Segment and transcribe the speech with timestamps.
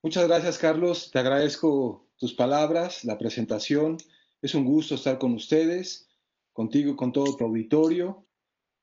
[0.00, 1.10] Muchas gracias, Carlos.
[1.10, 3.96] Te agradezco tus palabras, la presentación.
[4.40, 6.08] Es un gusto estar con ustedes,
[6.52, 8.24] contigo y con todo tu auditorio.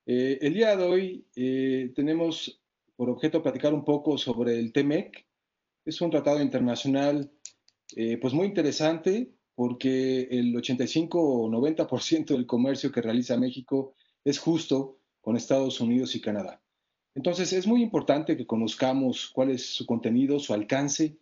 [0.06, 2.62] Eh, el día de hoy eh, tenemos
[2.98, 5.26] por objeto platicar un poco sobre el TEMEC.
[5.86, 7.32] Es un tratado internacional
[7.96, 13.96] eh, pues muy interesante porque el 85 o 90% del comercio que realiza México
[14.26, 16.62] es justo con Estados Unidos y Canadá.
[17.16, 21.18] Entonces es muy importante que conozcamos cuál es su contenido, su alcance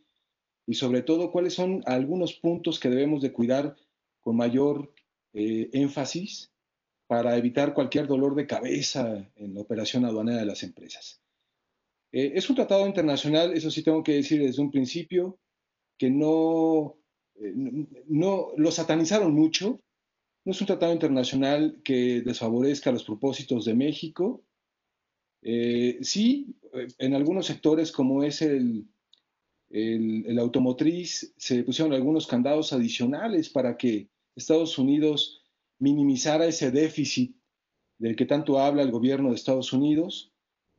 [0.65, 3.75] y sobre todo cuáles son algunos puntos que debemos de cuidar
[4.19, 4.93] con mayor
[5.33, 6.51] eh, énfasis
[7.07, 11.21] para evitar cualquier dolor de cabeza en la operación aduanera de las empresas.
[12.11, 15.39] Eh, es un tratado internacional, eso sí tengo que decir desde un principio,
[15.97, 16.97] que no,
[17.35, 17.53] eh,
[18.07, 19.79] no lo satanizaron mucho.
[20.45, 24.43] No es un tratado internacional que desfavorezca los propósitos de México.
[25.43, 26.55] Eh, sí,
[26.97, 28.87] en algunos sectores como es el,
[29.73, 35.43] el, automotriz, se pusieron algunos candados adicionales para que Estados Unidos
[35.79, 37.35] minimizara ese déficit
[37.97, 40.31] del que tanto habla el gobierno de Estados Unidos.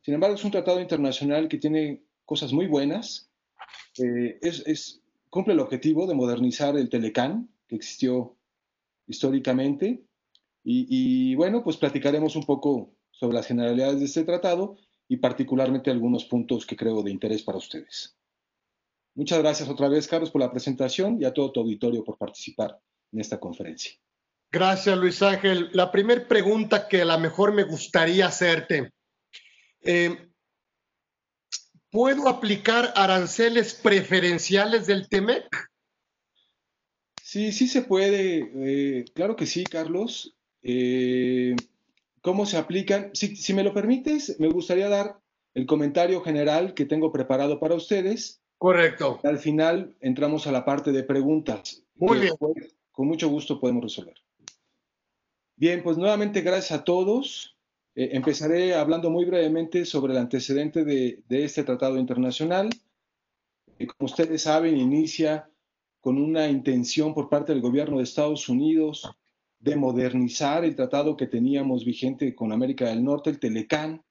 [0.02, 3.30] Sin embargo, es un tratado internacional que tiene cosas muy buenas.
[3.98, 8.36] Eh, es, cumple el objetivo de modernizar el Telecán, que existió
[9.06, 10.04] históricamente.
[10.66, 14.76] Y, bueno, pues platicaremos un poco sobre las generalidades de este tratado
[15.08, 18.16] y particularmente algunos puntos que creo de interés para ustedes.
[19.14, 22.80] Muchas gracias otra vez, Carlos, por la presentación y a todo tu auditorio por participar
[23.12, 23.92] en esta conferencia.
[24.50, 25.70] Gracias, Luis Ángel.
[25.72, 28.92] La primera pregunta que a lo mejor me gustaría hacerte.
[29.80, 30.30] Eh,
[31.90, 35.44] ¿Puedo aplicar aranceles preferenciales del TEMEC?
[37.22, 38.50] Sí, sí se puede.
[38.54, 40.36] Eh, claro que sí, Carlos.
[40.62, 41.54] Eh,
[42.24, 43.10] ¿Cómo se aplican?
[43.12, 45.20] Si, me lo permites, me gustaría dar
[45.52, 48.40] el comentario general que tengo preparado para ustedes.
[48.56, 49.20] Correcto.
[49.24, 51.84] Al final entramos a la parte de preguntas.
[51.96, 52.34] Muy bien.
[52.92, 54.14] con mucho gusto podemos resolver.
[55.56, 57.58] Bien, pues nuevamente gracias a todos.
[57.94, 62.70] Eh, empezaré hablando muy brevemente sobre el antecedente de, este tratado internacional.
[63.76, 65.50] como ustedes saben, inicia
[66.00, 69.14] con una intención por parte del gobierno de Estados Unidos
[69.64, 74.04] de modernizar el tratado que teníamos vigente con América del Norte, el Telecán.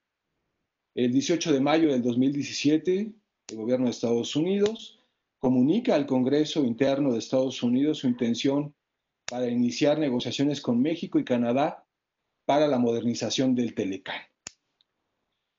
[0.96, 3.14] El 18 de mayo del 2017,
[3.50, 5.00] el gobierno de Estados Unidos
[5.38, 8.74] comunica al Congreso Interno de Estados Unidos su intención
[9.30, 11.86] para iniciar negociaciones con México y Canadá
[12.46, 14.22] para la modernización del Telecán.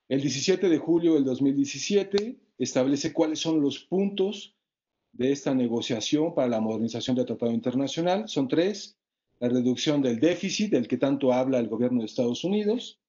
[0.08, 4.56] El 17 de julio del 2017 establece cuáles son los puntos
[5.12, 8.28] de esta negociación para la modernización del Tratado Internacional.
[8.28, 8.98] Son tres.
[9.40, 13.00] La reducción del déficit, del que tanto habla el gobierno de Estados Unidos,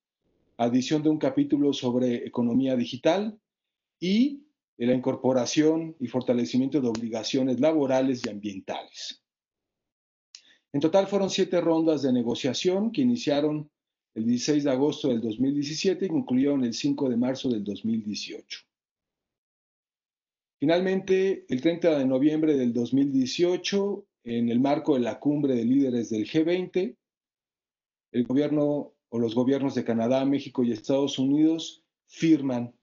[0.58, 3.40] adición de un capítulo sobre economía digital
[4.00, 4.46] y
[4.78, 9.24] la incorporación y fortalecimiento de obligaciones laborales y ambientales.
[10.74, 13.70] En total fueron siete rondas de negociación que iniciaron
[14.14, 18.60] el 16 de agosto del 2017 y concluyeron el 5 de marzo del 2018.
[20.60, 26.10] Finalmente, el 30 de noviembre del 2018, en el marco de la cumbre de líderes
[26.10, 26.98] del G20,
[28.12, 32.74] el gobierno o los gobiernos de Canadá, México y Estados Unidos firman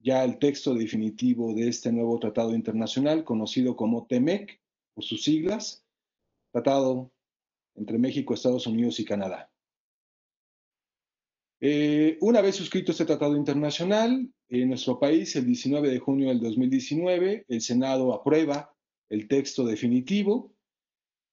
[0.00, 4.60] ya el texto definitivo de este nuevo tratado internacional conocido como TEMEC,
[4.94, 5.84] por sus siglas,
[6.52, 7.12] Tratado
[7.76, 9.52] entre México, Estados Unidos y Canadá.
[11.60, 16.40] Eh, una vez suscrito este tratado internacional, en nuestro país, el 19 de junio del
[16.40, 18.74] 2019, el Senado aprueba
[19.08, 20.52] el texto definitivo.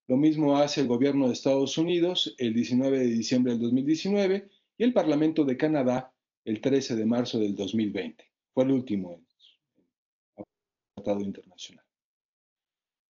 [0.08, 4.84] Lo mismo hace el gobierno de Estados Unidos el 19 de diciembre del 2019 y
[4.84, 6.14] el Parlamento de Canadá
[6.46, 8.24] el 13 de marzo del 2020.
[8.54, 9.22] Fue el último
[10.96, 11.84] tratado internacional.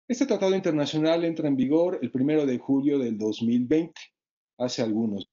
[0.07, 3.93] Este tratado internacional entra en vigor el 1 de julio del 2020,
[4.57, 5.29] hace algunos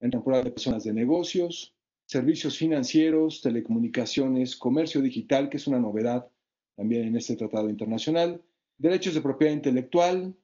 [0.00, 1.74] en temporada de personas de negocios,
[2.06, 6.28] servicios financieros, telecomunicaciones, comercio digital, que es una novedad
[6.76, 8.42] también en este tratado internacional,
[8.78, 10.34] derechos de propiedad intelectual,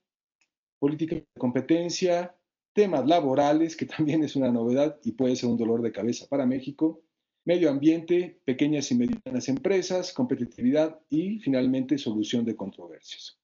[0.78, 2.36] política de competencia,
[2.74, 6.44] temas laborales, que también es una novedad y puede ser un dolor de cabeza para
[6.44, 7.00] México,
[7.44, 13.38] medio ambiente, pequeñas y medianas empresas, competitividad y finalmente solución de controversias.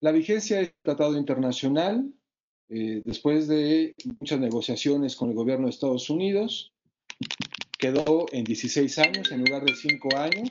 [0.00, 2.12] La vigencia del tratado internacional,
[2.68, 6.72] eh, después de muchas negociaciones con el gobierno de Estados Unidos,
[7.78, 10.48] quedó en 16 años en lugar de 5 años,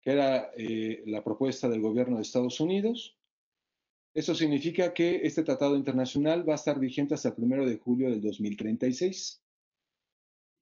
[0.00, 3.16] que era eh, la propuesta del gobierno de Estados Unidos.
[4.14, 8.08] Eso significa que este tratado internacional va a estar vigente hasta el 1 de julio
[8.08, 9.42] del 2036.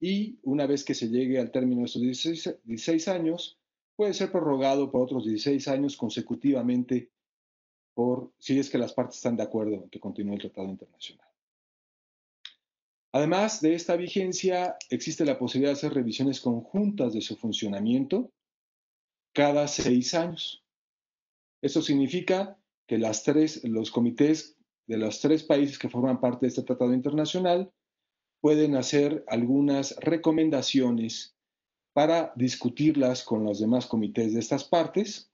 [0.01, 3.57] Y una vez que se llegue al término de estos 16, años,
[3.95, 7.11] puede ser prorrogado por otros 16 años consecutivamente
[7.95, 11.27] por si es que las partes están de acuerdo en que continúe el tratado internacional.
[13.13, 18.29] Además de esta vigencia, existe la posibilidad de hacer revisiones conjuntas de su funcionamiento
[19.33, 20.63] cada seis años.
[21.61, 24.57] Esto significa que las tres, los comités
[24.87, 27.71] de los tres países que forman parte de este tratado internacional
[28.41, 31.35] pueden hacer algunas recomendaciones
[31.93, 35.31] para discutirlas con los demás comités de estas partes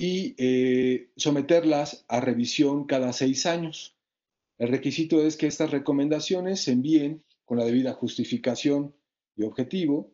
[0.00, 3.96] y eh, someterlas a revisión cada seis años.
[4.56, 8.94] El requisito es que estas recomendaciones se envíen con la debida justificación
[9.34, 10.12] y objetivo,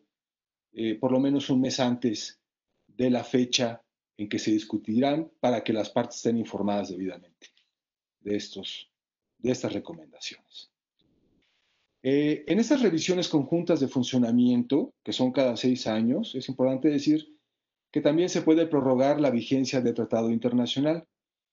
[0.73, 2.39] eh, por lo menos un mes antes
[2.87, 3.83] de la fecha
[4.17, 7.49] en que se discutirán para que las partes estén informadas debidamente
[8.21, 8.89] de, estos,
[9.37, 10.71] de estas recomendaciones.
[12.01, 17.34] Eh, en estas revisiones conjuntas de funcionamiento, que son cada seis años, es importante decir
[17.95, 21.07] que también se puede prorrogar la vigencia del tratado internacional.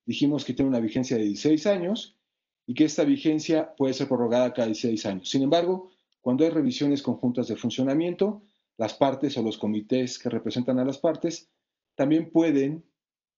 [0.04, 2.18] Dijimos que tiene una vigencia de 16 años
[2.66, 5.30] y que esta vigencia puede ser prorrogada cada 16 años.
[5.30, 8.42] Sin embargo, cuando hay revisiones conjuntas de funcionamiento,
[8.76, 11.48] las partes o los comités que representan a las partes
[11.94, 12.84] también pueden,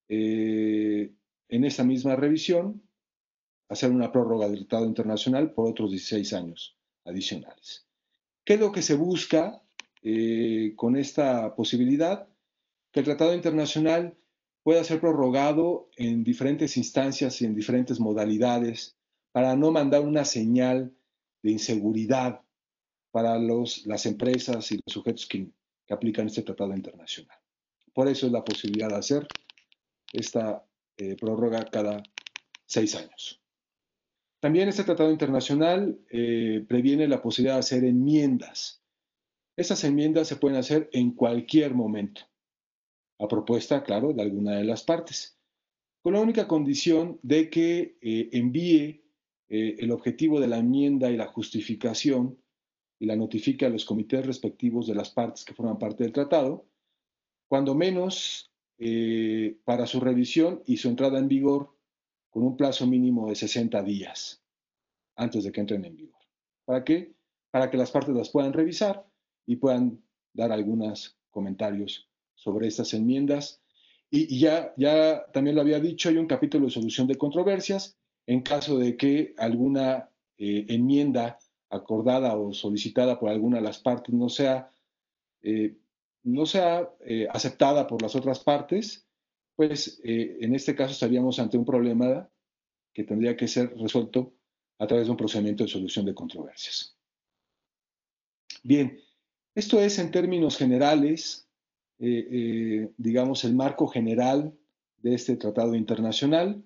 [0.09, 1.13] eh,
[1.51, 2.89] en esa misma revisión,
[3.69, 7.87] hacer una prórroga del Tratado Internacional por otros 16 años adicionales.
[8.47, 9.63] ¿Qué es lo que se busca
[10.01, 12.31] eh, con esta posibilidad?
[12.95, 14.17] Que el Tratado Internacional
[14.63, 18.97] pueda ser prorrogado en diferentes instancias y en diferentes modalidades
[19.33, 20.95] para no mandar una señal
[21.43, 22.43] de inseguridad
[23.11, 25.49] para los, las empresas y los sujetos que,
[25.85, 27.37] que aplican este tratado internacional.
[27.93, 29.27] Por eso es la posibilidad de hacer
[30.13, 30.65] esta
[30.97, 32.01] eh, prórroga cada
[32.65, 33.43] seis años.
[34.39, 38.85] También este tratado internacional eh, previene la posibilidad de hacer enmiendas.
[39.57, 42.23] Esas enmiendas se pueden hacer en cualquier momento,
[43.25, 45.39] a propuesta, claro, de alguna de las partes,
[46.03, 49.05] con la única condición de que eh, envíe
[49.49, 52.39] eh, el objetivo de la enmienda y la justificación
[52.99, 56.67] y la notifique a los comités respectivos de las partes que forman parte del tratado,
[57.49, 61.77] cuando menos eh, para su revisión y su entrada en vigor
[62.31, 64.43] con un plazo mínimo de 60 días
[65.17, 66.21] antes de que entren en vigor.
[66.65, 67.15] ¿Para qué?
[67.51, 69.07] Para que las partes las puedan revisar
[69.47, 73.63] y puedan dar algunos comentarios sobre estas enmiendas.
[74.11, 78.43] Y, ya, ya también lo había dicho, hay un capítulo de solución de controversias en
[78.43, 81.39] caso de que alguna eh, enmienda
[81.71, 84.71] acordada o solicitada por alguna de las partes no sea,
[85.43, 85.77] eh,
[86.23, 89.07] no sea eh, aceptada por las otras partes,
[89.57, 92.29] pues en este caso estaríamos ante un problema
[92.93, 94.35] que tendría que ser resuelto
[94.81, 96.97] a través de un procedimiento de solución de controversias.
[98.65, 98.99] Bien,
[99.55, 101.49] esto es en términos generales,
[101.99, 104.53] digamos, el marco general
[104.99, 106.65] de este tratado internacional.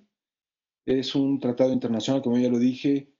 [0.87, 3.13] Es un tratado internacional, como ya lo dije,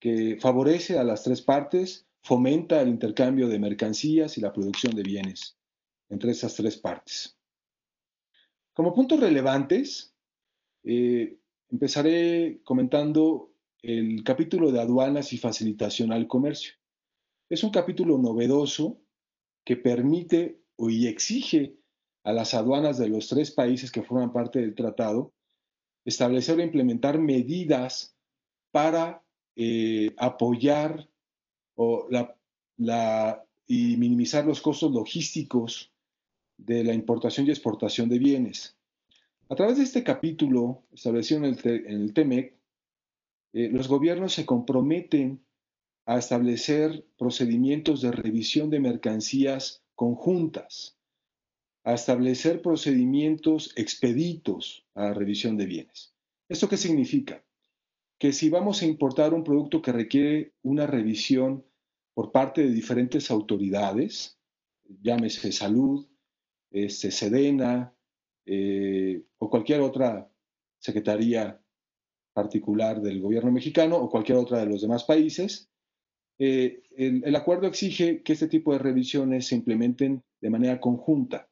[0.00, 5.02] que favorece a las tres partes, fomenta el intercambio de mercancías y la producción de
[5.02, 5.56] bienes
[6.08, 7.38] entre esas tres partes.
[8.72, 10.14] Como puntos relevantes,
[10.84, 11.38] eh,
[11.70, 16.74] empezaré comentando el capítulo de aduanas y facilitación al comercio.
[17.48, 19.02] Es un capítulo novedoso
[19.64, 21.76] que permite y exige
[22.24, 25.32] a las aduanas de los tres países que forman parte del tratado
[26.04, 28.16] establecer o implementar medidas
[28.70, 29.22] para
[29.56, 31.08] eh, apoyar
[31.76, 35.92] o la, y minimizar los costos logísticos
[36.56, 38.76] de la importación y exportación de bienes.
[39.48, 42.56] A través de este capítulo establecido en el, TEMEC,
[43.52, 45.44] eh, los gobiernos se comprometen
[46.06, 50.98] a establecer procedimientos de revisión de mercancías conjuntas
[51.84, 56.14] a establecer procedimientos expeditos a revisión de bienes.
[56.48, 57.44] ¿Esto qué significa?
[58.18, 61.64] Que si vamos a importar un producto que requiere una revisión
[62.14, 64.38] por parte de diferentes autoridades,
[65.00, 66.06] llámese salud,
[66.70, 67.94] este, Sedena
[68.46, 70.30] eh, o cualquier otra
[70.78, 71.60] secretaría
[72.32, 75.71] particular del gobierno mexicano o cualquier otra de los demás países,
[76.38, 81.48] eh, el, acuerdo exige que este tipo de revisiones se implementen de manera conjunta.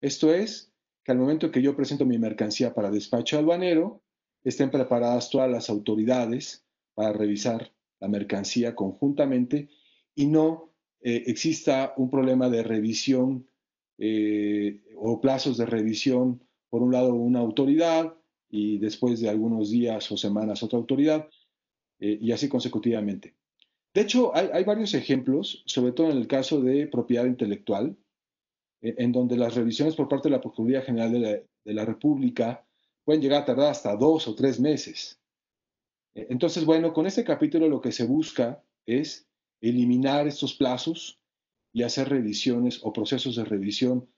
[0.00, 0.72] Esto es,
[1.04, 4.02] que al momento que yo presento mi mercancía para despacho albanero,
[4.44, 6.64] estén preparadas todas las autoridades
[6.94, 9.68] para revisar la mercancía conjuntamente
[10.14, 13.48] y no eh, exista un problema de revisión
[13.98, 18.14] eh, o plazos de revisión, por un lado una autoridad
[18.48, 21.28] y después de algunos días o semanas otra autoridad,
[21.98, 23.36] y así consecutivamente.
[23.94, 27.96] De hecho, hay, varios ejemplos, sobre todo en el caso de propiedad intelectual,
[28.80, 32.66] e, en donde las revisiones por parte de la Procuraduría General de la, República
[33.04, 35.20] pueden llegar a tardar hasta dos o tres meses.
[36.14, 39.28] E, entonces, bueno, con este capítulo lo que se busca es
[39.60, 41.20] eliminar estos plazos
[41.72, 44.08] y hacer revisiones o procesos de revisión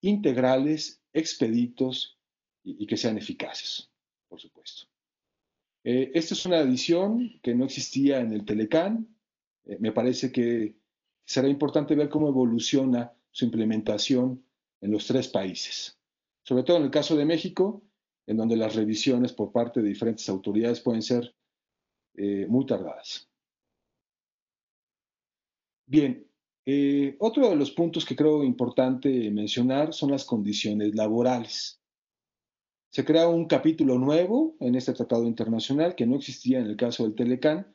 [0.00, 2.18] integrales, expeditos
[2.64, 3.90] y, que sean eficaces,
[4.28, 4.88] por supuesto.
[5.84, 9.08] Eh, esta es una edición que no existía en el Telecán,
[9.64, 10.76] eh, me parece que
[11.24, 14.44] será importante ver cómo evoluciona su implementación
[14.80, 15.98] en los tres países.
[16.42, 17.82] Sobre todo en el caso de México,
[18.26, 21.34] en donde las revisiones por parte de diferentes autoridades pueden ser
[22.14, 23.28] eh, muy tardadas.
[25.86, 26.26] Bien,
[26.66, 31.80] eh, otro de los puntos que creo importante mencionar son las condiciones laborales.
[32.90, 37.04] Se crea un capítulo nuevo en este tratado internacional que no existía en el caso
[37.04, 37.72] del Telecán,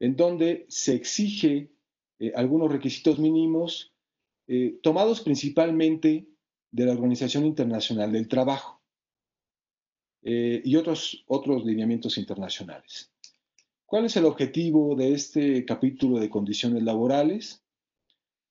[0.00, 1.70] en donde se exige
[2.18, 3.94] eh, algunos requisitos mínimos
[4.46, 6.26] eh, tomados principalmente
[6.70, 8.82] de la Organización Internacional del Trabajo
[10.22, 13.12] eh, y otros, otros lineamientos internacionales.
[13.86, 17.62] ¿Cuál es el objetivo de este capítulo de condiciones laborales?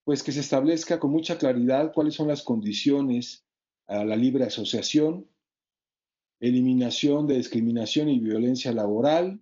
[0.03, 3.45] Pues que se establezca con mucha claridad cuáles son las condiciones
[3.87, 5.27] a la libre asociación,
[6.39, 9.41] eliminación de discriminación y violencia laboral,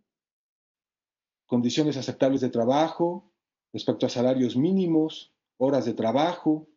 [1.51, 3.29] condiciones aceptables de trabajo,
[3.74, 6.70] respecto a salarios mínimos, horas de trabajo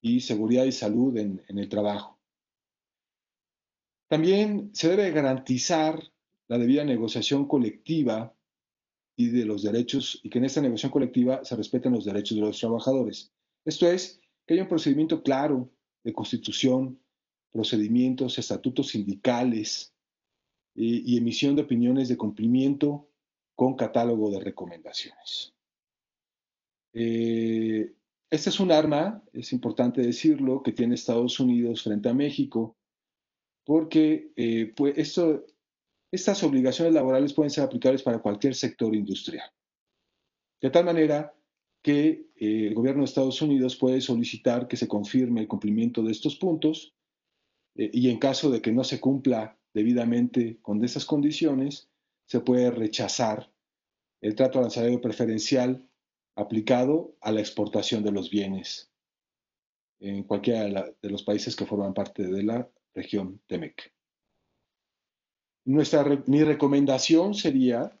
[0.00, 2.16] y seguridad y salud en, el trabajo.
[4.06, 6.00] También se debe garantizar
[6.46, 8.32] la debida negociación colectiva
[9.16, 12.44] y de los derechos, y que en esta negociación colectiva se respeten los derechos de
[12.44, 13.32] los trabajadores.
[13.64, 15.72] Esto es, que haya un procedimiento claro
[16.04, 17.00] de constitución,
[17.50, 19.92] procedimientos, estatutos sindicales
[20.76, 23.08] eh, y emisión de opiniones de cumplimiento
[23.54, 25.54] con catálogo de recomendaciones.
[26.92, 27.92] Eh,
[28.30, 32.76] este es un arma, es importante decirlo, que tiene Estados Unidos frente a México,
[33.64, 35.44] porque eh, pues esto,
[36.10, 39.48] estas obligaciones laborales pueden ser aplicables para cualquier sector industrial.
[40.60, 41.34] De tal manera
[41.82, 46.12] que eh, el gobierno de Estados Unidos puede solicitar que se confirme el cumplimiento de
[46.12, 46.94] estos puntos
[47.76, 51.90] y en caso de que no se cumpla debidamente con esas condiciones,
[52.26, 53.52] se puede rechazar
[54.20, 55.88] el trato arancelario preferencial
[56.36, 58.90] aplicado a la exportación de los bienes
[60.00, 63.92] en cualquiera de, los países que forman parte de la región TEMEC.
[65.66, 67.98] Nuestra, mi recomendación sería,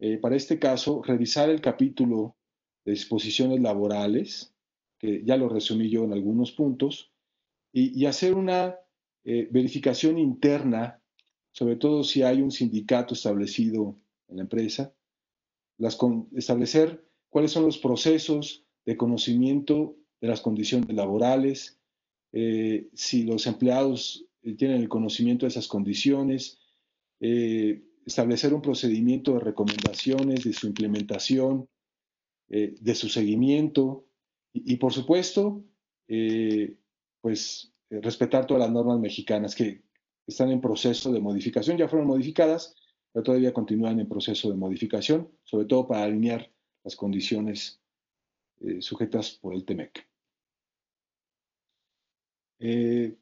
[0.00, 2.36] eh, para este caso, revisar el capítulo
[2.84, 4.54] de disposiciones laborales,
[4.98, 7.12] que ya lo resumí yo en algunos puntos,
[7.72, 8.76] y, hacer una
[9.24, 11.02] eh, verificación interna
[11.56, 13.98] sobre todo si hay un sindicato establecido
[14.28, 14.92] en la empresa,
[16.34, 21.80] establecer cuáles son los procesos de conocimiento de las condiciones laborales,
[22.32, 26.58] eh, si los empleados eh, tienen el conocimiento de esas condiciones,
[27.20, 31.68] eh, establecer un procedimiento de recomendaciones, de su implementación,
[32.48, 34.06] de su seguimiento
[34.52, 35.64] y, y por supuesto,
[37.20, 39.82] pues respetar todas las normas mexicanas que,
[40.26, 42.74] están en proceso de modificación, ya fueron modificadas,
[43.12, 46.50] pero todavía continúan en proceso de modificación, sobre todo para alinear
[46.82, 47.80] las condiciones
[48.60, 50.06] eh, sujetas por el TEMEC.
[52.58, 53.16] Eh,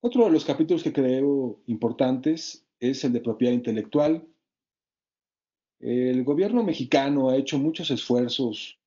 [0.00, 4.26] otro de los capítulos que creo importantes es el de propiedad intelectual.
[5.78, 8.78] El gobierno mexicano ha hecho muchos esfuerzos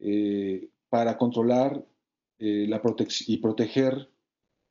[0.00, 1.86] eh, para controlar
[2.38, 2.82] la
[3.26, 4.10] y proteger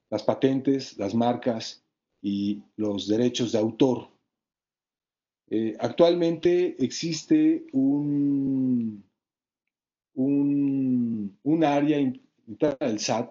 [0.10, 1.83] las patentes, las marcas
[2.24, 4.10] y los derechos de autor.
[5.50, 9.04] Eh, actualmente existe un,
[10.16, 13.30] un, área interna del SAT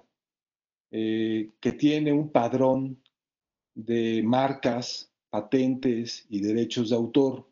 [0.91, 3.03] eh, que tiene un padrón
[3.75, 7.49] de marcas, patentes y derechos de autor.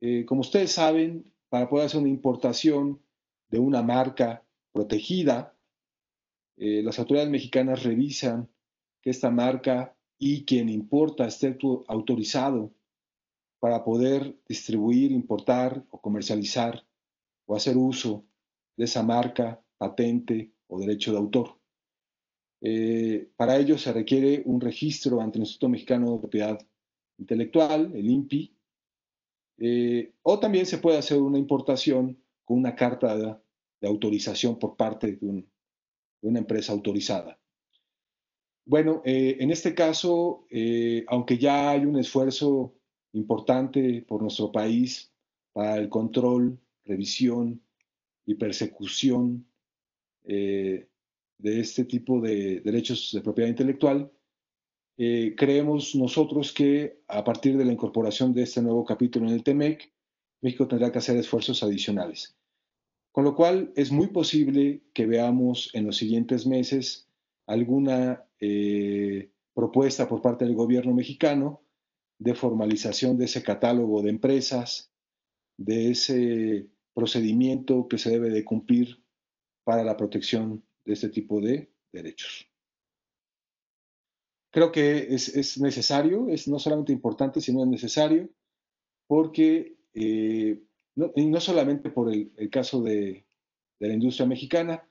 [0.00, 3.02] Eh, como ustedes saben, para poder hacer una importación
[3.50, 5.54] de una marca protegida,
[6.56, 8.48] las autoridades mexicanas revisan
[9.00, 12.72] que esta marca y quien importa esté autorizado
[13.60, 16.86] para poder distribuir, importar o comercializar
[17.46, 18.24] o hacer uso
[18.76, 21.58] de esa marca, patente o derecho de autor.
[22.60, 26.58] Eh, para ello se requiere un registro ante el Instituto Mexicano de Propiedad
[27.18, 28.54] Intelectual, el INPI,
[29.58, 33.36] eh, o también se puede hacer una importación con una carta de,
[33.86, 35.44] autorización por parte de,
[36.22, 37.38] una empresa autorizada.
[38.68, 40.46] Bueno, eh, en este caso,
[41.06, 42.74] aunque ya hay un esfuerzo
[43.14, 45.10] importante por nuestro país
[45.54, 47.62] para el control, revisión
[48.26, 49.46] y persecución
[50.22, 50.86] de
[51.38, 54.12] este tipo de derechos de propiedad intelectual,
[55.00, 59.44] eh, creemos nosotros que a partir de la incorporación de este nuevo capítulo en el
[59.44, 59.92] TEMEC,
[60.42, 62.36] México tendrá que hacer esfuerzos adicionales.
[63.12, 67.07] Con lo cual es muy posible que veamos en los siguientes meses
[67.48, 71.62] alguna eh, propuesta por parte del gobierno mexicano
[72.18, 74.92] de formalización de ese catálogo de empresas,
[75.56, 79.02] de ese procedimiento que se debe de cumplir
[79.64, 82.48] para la protección de este tipo de derechos.
[84.50, 88.30] Creo que es, necesario, es no solamente importante, sino necesario,
[89.06, 90.62] porque, eh,
[90.96, 93.26] no, y no solamente por el, caso de,
[93.78, 94.88] la industria mexicana,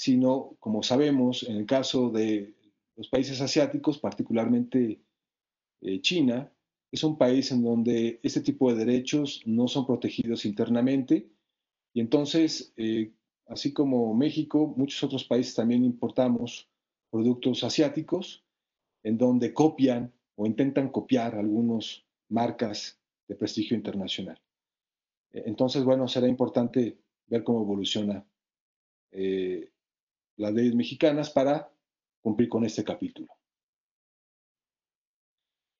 [0.00, 2.54] sino, como sabemos, en el caso de
[2.96, 5.02] los países asiáticos, particularmente
[5.82, 6.50] eh, China,
[6.90, 11.28] es un país en donde este tipo de derechos no son protegidos internamente
[11.92, 13.12] y entonces eh,
[13.46, 16.70] así como México, muchos otros países también importamos
[17.10, 18.42] productos asiáticos
[19.02, 24.40] en donde copian o intentan copiar algunas marcas de prestigio internacional.
[25.30, 28.24] E, entonces, bueno, será importante ver cómo evoluciona
[29.12, 29.68] eh,
[30.40, 31.70] las leyes mexicanas para
[32.22, 33.28] cumplir con este capítulo.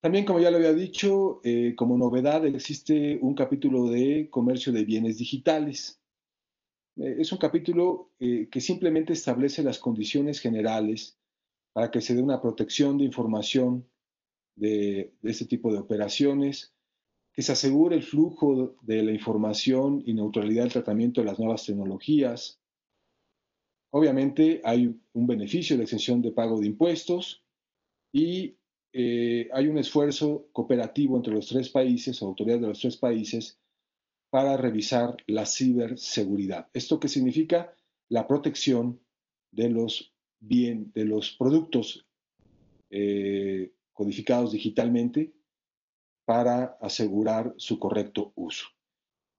[0.00, 4.84] También, como ya lo había dicho, eh, como novedad existe un capítulo de comercio de
[4.84, 6.00] bienes digitales.
[6.96, 11.18] Eh, es un capítulo eh, que simplemente establece las condiciones generales
[11.72, 13.86] para que se dé una protección de información
[14.56, 16.74] de, este tipo de operaciones,
[17.32, 21.64] que se asegure el flujo de la información y neutralidad del tratamiento de las nuevas
[21.64, 22.59] tecnologías.
[23.90, 27.44] Obviamente hay un beneficio de la exención de pago de impuestos
[28.12, 28.56] y
[28.92, 33.58] eh, hay un esfuerzo cooperativo entre los tres países, autoridades de los tres países,
[34.30, 36.68] para revisar la ciberseguridad.
[36.72, 37.74] ¿Esto qué significa?
[38.08, 39.00] La protección
[39.50, 42.06] de los, bien, de los productos
[42.90, 45.32] eh, codificados digitalmente
[46.24, 48.66] para asegurar su correcto uso.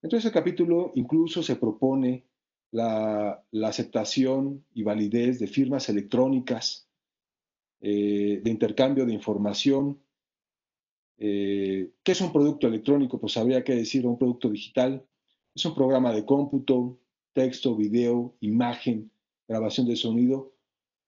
[0.02, 2.26] Entonces el capítulo incluso se propone
[2.72, 6.88] la, aceptación y validez de firmas electrónicas,
[7.82, 10.00] eh, de intercambio de información
[11.24, 13.20] eh, ¿Qué es un producto electrónico?
[13.20, 15.06] Pues habría que decir un producto digital.
[15.54, 17.00] Es un programa de cómputo,
[17.34, 19.12] texto, video, imagen,
[19.48, 20.56] grabación de sonido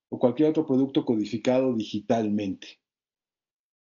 [0.10, 2.80] o cualquier otro producto codificado digitalmente.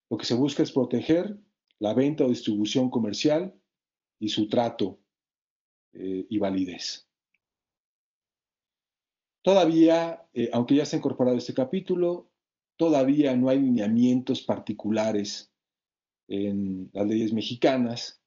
[0.09, 1.39] Lo que se busca es proteger
[1.79, 3.57] la venta o distribución comercial
[4.19, 4.99] y su trato
[5.93, 7.08] eh, y validez.
[9.41, 12.29] Todavía, eh, aunque ya está incorporado este capítulo,
[12.77, 15.51] todavía no hay lineamientos particulares
[16.27, 18.21] en las leyes mexicanas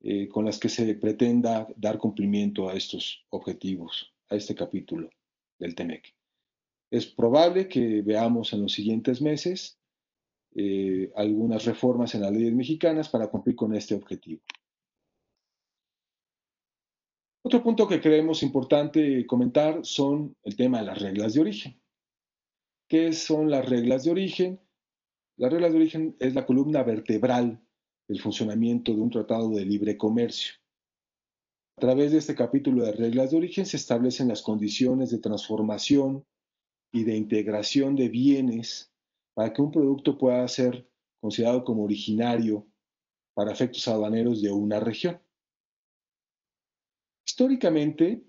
[0.00, 5.10] eh, con las que se pretenda dar cumplimiento a estos objetivos, a este capítulo
[5.58, 6.14] del TEMEC.
[6.90, 9.78] Es probable que veamos en los siguientes meses
[10.54, 14.42] eh, algunas reformas en las leyes mexicanas para cumplir con este objetivo.
[17.46, 21.78] Otro punto que creemos importante comentar son el tema de las reglas de origen.
[22.88, 24.60] ¿Qué son las reglas de origen?
[25.36, 27.62] Las reglas de origen es la columna vertebral
[28.08, 30.54] del funcionamiento de un tratado de libre comercio.
[31.76, 36.24] A través de este capítulo de reglas de origen se establecen las condiciones de transformación
[36.94, 38.90] y de integración de bienes
[39.34, 40.88] para que un producto pueda ser
[41.20, 42.66] considerado como originario
[43.34, 45.20] para efectos aduaneros de una región.
[47.26, 48.22] Históricamente,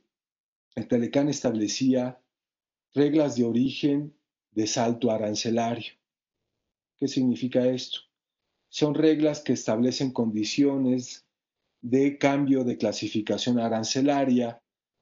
[0.75, 2.19] el Telecán establecía
[2.93, 4.13] reglas de origen
[4.51, 5.93] de salto arancelario.
[6.97, 7.99] ¿Qué significa esto?
[8.69, 11.25] Son reglas que establecen condiciones
[11.81, 14.61] de cambio de clasificación arancelaria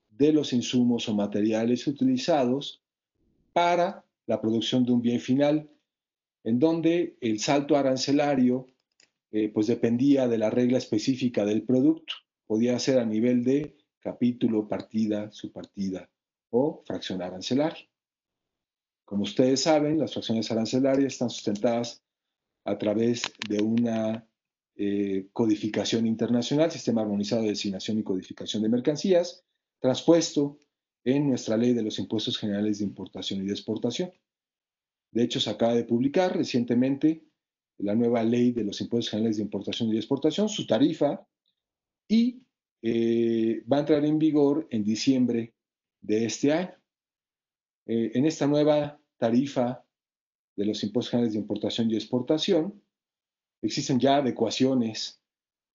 [0.10, 2.82] de los insumos o materiales utilizados
[3.54, 5.70] para la producción de un bien final,
[6.44, 8.68] en donde el salto arancelario
[9.32, 12.16] eh, pues dependía de la regla específica del producto.
[12.48, 16.10] Podía ser a nivel de capítulo, partida, subpartida
[16.50, 17.88] o fracción arancelaria.
[19.06, 22.04] Como ustedes saben, las fracciones arancelarias están sustentadas
[22.66, 24.28] a través de una
[24.76, 29.46] eh, codificación internacional, sistema armonizado de designación y codificación de mercancías,
[29.80, 30.60] transpuesto
[31.04, 34.12] en nuestra ley de los impuestos generales de importación y de exportación.
[35.12, 37.26] De hecho, se acaba de publicar recientemente
[37.78, 41.28] la nueva ley de los impuestos generales de importación y de exportación, su tarifa,
[42.08, 42.44] y
[42.84, 45.54] eh, va a entrar en vigor en diciembre
[46.02, 46.76] de este año.
[47.86, 49.84] Eh, en esta nueva tarifa
[50.56, 52.82] de los impuestos generales de importación y exportación,
[53.62, 55.22] existen ya adecuaciones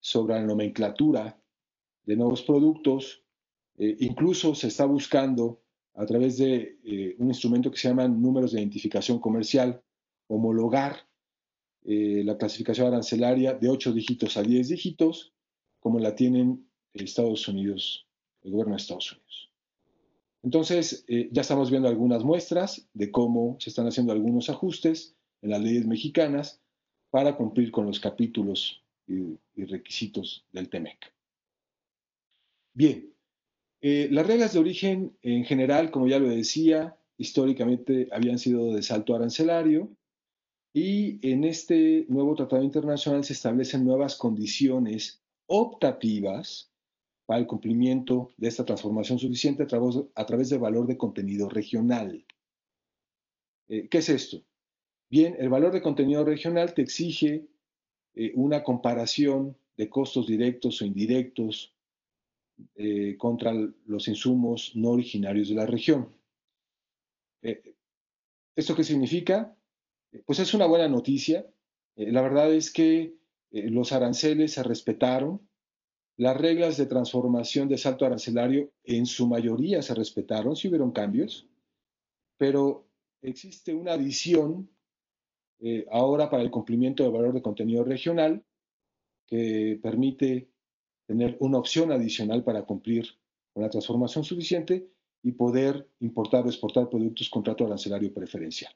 [0.01, 1.41] sobre la nomenclatura
[2.05, 3.25] de nuevos productos.
[3.79, 5.63] Eh, incluso se está buscando
[5.95, 9.83] a través de eh, un instrumento que se llama números de identificación comercial,
[10.29, 11.09] homologar
[11.85, 15.33] la clasificación arancelaria de 8 dígitos a 10 dígitos,
[15.81, 18.07] como la tienen Estados Unidos,
[18.43, 19.51] el gobierno de Estados Unidos.
[20.43, 25.61] Entonces, ya estamos viendo algunas muestras de cómo se están haciendo algunos ajustes en las
[25.61, 26.61] leyes mexicanas
[27.11, 31.13] para cumplir con los capítulos y, requisitos del TEMEC.
[32.75, 33.13] Bien,
[33.81, 38.83] eh, las reglas de origen en general, como ya lo decía, históricamente habían sido de
[38.83, 39.91] salto arancelario
[40.73, 46.71] y en este nuevo tratado internacional se establecen nuevas condiciones optativas
[47.29, 51.47] para el cumplimiento de esta transformación suficiente a través, a través del valor de contenido
[51.47, 52.25] regional.
[53.69, 54.43] Eh, ¿Qué es esto?
[55.11, 57.47] Bien, el valor de contenido regional te exige
[58.15, 61.75] eh, una comparación de costos directos o indirectos
[62.77, 63.53] eh, contra
[63.85, 66.09] los insumos no originarios de la región.
[68.57, 69.55] ¿Esto qué significa?
[70.25, 71.47] Pues es una buena noticia.
[71.95, 73.15] la verdad es que
[73.51, 75.48] los aranceles se respetaron,
[76.19, 81.49] las reglas de transformación de salto arancelario en su mayoría se respetaron, sí hubieron cambios,
[82.37, 82.89] pero
[83.23, 84.69] existe una adición
[85.61, 88.45] eh, ahora para el cumplimiento del valor de contenido regional,
[89.27, 90.51] que permite
[91.07, 93.07] tener una opción adicional para cumplir
[93.55, 94.91] con la transformación suficiente
[95.23, 98.73] y poder importar o exportar productos con trato arancelario preferencial.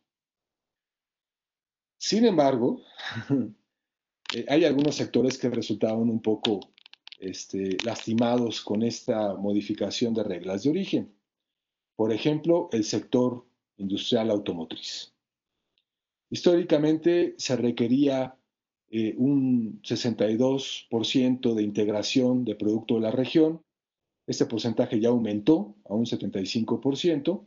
[1.98, 2.82] Sin embargo,
[4.34, 6.71] eh, hay algunos sectores que resultaron un poco
[7.22, 11.14] este, lastimados con esta modificación de reglas de origen.
[11.94, 15.14] Por ejemplo, el sector industrial automotriz.
[16.30, 18.36] Históricamente se requería
[18.90, 23.62] eh, un 62% de integración de producto de la región.
[24.26, 27.46] Este porcentaje ya aumentó a un 75%.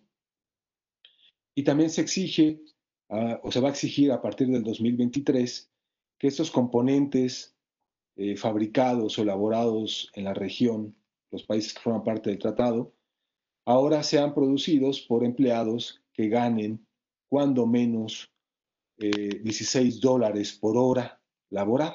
[1.54, 2.62] Y también se exige,
[3.10, 5.70] ah, o se va a exigir a partir del 2023,
[6.18, 7.55] que estos componentes
[8.18, 10.96] eh, fabricados o elaborados en la región,
[11.32, 12.94] los países que forman parte del tratado,
[13.66, 16.88] ahora sean producidos por empleados que ganen
[17.28, 18.32] cuando menos
[18.98, 21.94] 16 eh, dólares por hora laboral.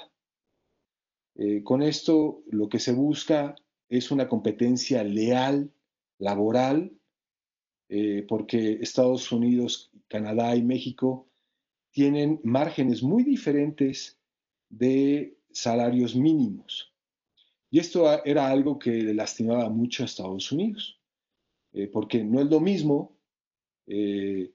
[1.37, 3.55] Eh, con esto lo que se busca
[3.89, 5.73] es una competencia leal,
[6.19, 6.93] laboral,
[8.29, 11.29] porque Estados Unidos, Canadá y México
[11.91, 14.21] tienen márgenes muy diferentes
[14.69, 16.93] de salarios mínimos.
[17.71, 21.01] Y esto era algo que le lastimaba mucho a Estados Unidos,
[21.93, 23.17] porque no es lo mismo
[23.87, 24.53] que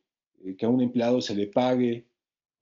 [0.66, 2.08] a un empleado se le pague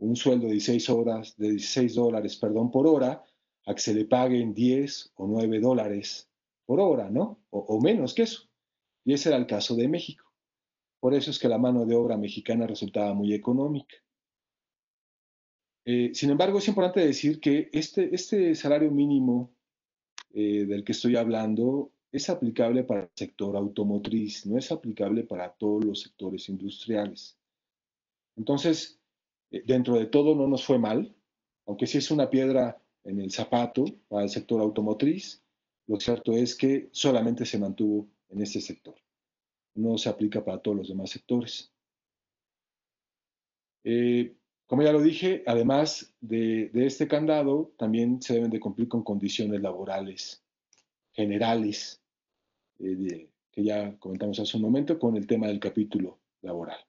[0.04, 3.24] un sueldo de 16 horas, de 16 dólares, perdón, por hora,
[3.66, 6.30] a que se le paguen 10 o 9 dólares
[6.66, 7.40] por hora, ¿no?
[7.50, 8.50] O, menos que eso.
[9.06, 10.26] Y ese era el caso de México.
[11.00, 13.96] Por eso es que la mano de obra mexicana resultaba muy económica.
[15.86, 19.54] Eh, sin embargo, es importante decir que este, este salario mínimo
[20.34, 25.52] eh, del que estoy hablando es aplicable para el sector automotriz, no es aplicable para
[25.54, 27.38] todos los sectores industriales.
[28.36, 29.00] Entonces,
[29.52, 31.14] eh, dentro de todo no nos fue mal,
[31.66, 35.44] aunque sí es una piedra en el zapato para el sector automotriz,
[35.88, 38.96] lo cierto es que solamente se mantuvo en este sector.
[39.76, 41.74] No se aplica para todos los demás sectores.
[44.68, 49.62] Como ya lo dije, además de, este candado, también se deben de cumplir con condiciones
[49.62, 50.44] laborales
[51.12, 52.02] generales,
[52.80, 56.80] eh, que ya comentamos hace un momento, con el tema del capítulo laboral.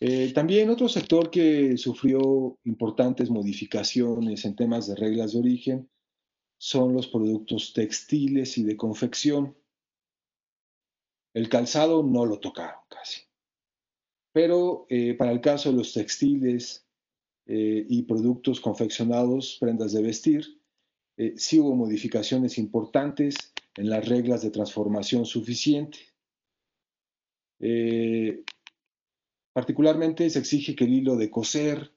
[0.00, 5.90] Eh, también otro sector que sufrió importantes modificaciones en temas de reglas de origen
[6.56, 9.56] son los productos textiles y de confección.
[11.34, 13.27] El calzado no lo tocaron casi.
[14.32, 16.86] Pero eh, para el caso de los textiles
[17.46, 20.60] eh, y productos confeccionados, prendas de vestir,
[21.34, 23.34] sí hubo modificaciones importantes
[23.76, 25.98] en las reglas de transformación suficiente.
[29.58, 31.92] Particularmente se exige que el hilo de coser,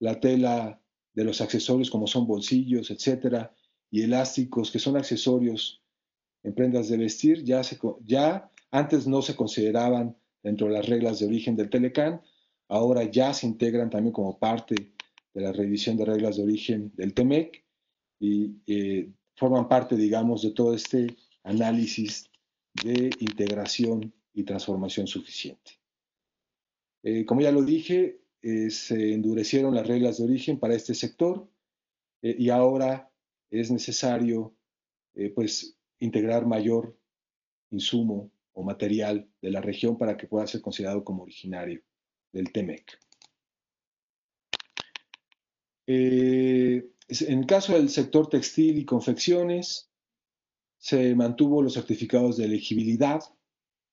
[0.00, 3.54] la tela de los accesorios como son bolsillos, etcétera,
[3.88, 5.80] y elásticos, que son accesorios
[6.42, 10.16] en prendas de vestir, ya antes no se consideraban
[10.48, 12.22] dentro de las reglas de origen del Telecán,
[12.68, 14.94] ahora ya se integran también como parte
[15.34, 17.64] de la revisión de reglas de origen del TEMEC
[18.18, 22.30] y eh, forman parte, digamos, de todo este análisis
[22.82, 25.72] de integración y transformación suficiente.
[27.02, 31.46] Eh, como ya lo dije, eh, se endurecieron las reglas de origen para este sector
[32.20, 33.12] y ahora
[33.48, 34.56] es necesario
[35.36, 36.98] pues, integrar mayor
[37.70, 41.80] insumo o material de la región para que pueda ser considerado como originario
[42.32, 42.98] del TEMEC.
[45.86, 49.92] Eh, en el caso del sector textil y confecciones,
[50.76, 53.20] se mantuvo los certificados de elegibilidad,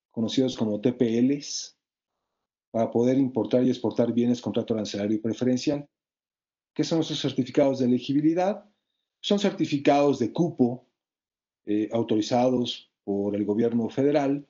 [0.10, 1.78] conocidos como TPLs,
[2.71, 5.88] para poder importar y exportar bienes contrato arancelario preferencial.
[6.73, 8.65] ¿Qué son esos certificados de elegibilidad?
[9.21, 10.88] Son certificados de cupo
[11.67, 14.47] eh, autorizados por el gobierno federal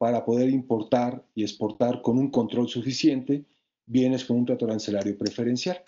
[0.00, 3.44] para poder importar y exportar con un control suficiente
[3.84, 5.82] bienes con un trato arancelario preferencial.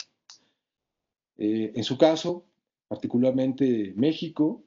[1.35, 2.45] Eh, en su caso,
[2.87, 4.65] particularmente México,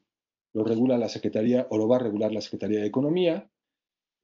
[0.53, 3.49] lo regula la Secretaría o lo va a regular la Secretaría de Economía.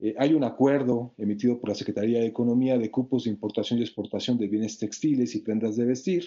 [0.00, 3.82] Eh, hay un acuerdo emitido por la Secretaría de Economía de cupos de importación y
[3.82, 6.24] exportación de bienes textiles y prendas de vestir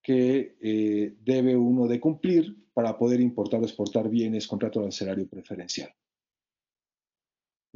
[0.00, 5.26] que eh, debe uno de cumplir para poder importar o exportar bienes con trato arancelario
[5.26, 5.92] preferencial.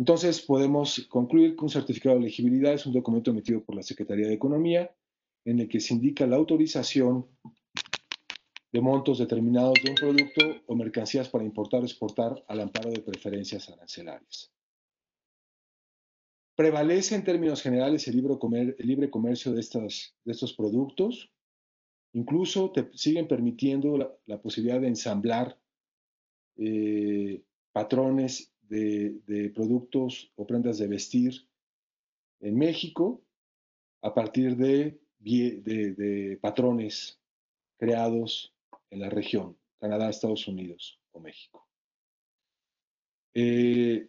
[0.02, 4.26] Entonces, podemos concluir que un certificado de elegibilidad es un documento emitido por la Secretaría
[4.26, 4.92] de Economía
[5.44, 7.28] en el que se indica la autorización
[8.72, 12.98] de montos determinados de un producto o mercancías para importar o exportar al amparo de
[12.98, 14.52] preferencias arancelarias.
[16.56, 21.30] Prevalece en términos generales el libre, comercio de, estos productos.
[22.12, 25.56] Incluso te siguen permitiendo la, posibilidad de ensamblar
[26.56, 31.46] eh, patrones de, productos o prendas de vestir
[32.40, 33.22] en México
[34.02, 34.98] a partir de,
[36.40, 37.20] patrones
[37.78, 38.54] creados
[38.90, 41.68] en la región, Canadá, Estados Unidos o México.
[43.34, 44.08] Eh,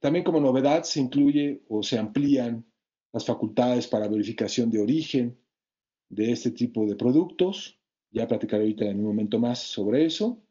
[0.00, 2.64] también como novedad se incluye o se amplían
[3.12, 5.38] las facultades para verificación de origen
[6.08, 7.78] de este tipo de productos.
[8.10, 10.45] Ya platicaré ahorita en un momento más sobre eso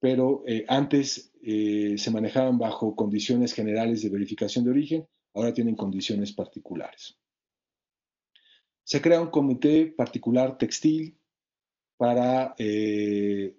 [0.00, 5.76] pero eh, antes eh, se manejaban bajo condiciones generales de verificación de origen, ahora tienen
[5.76, 7.18] condiciones particulares.
[8.84, 11.18] Se crea un comité particular textil
[11.96, 13.56] para, eh,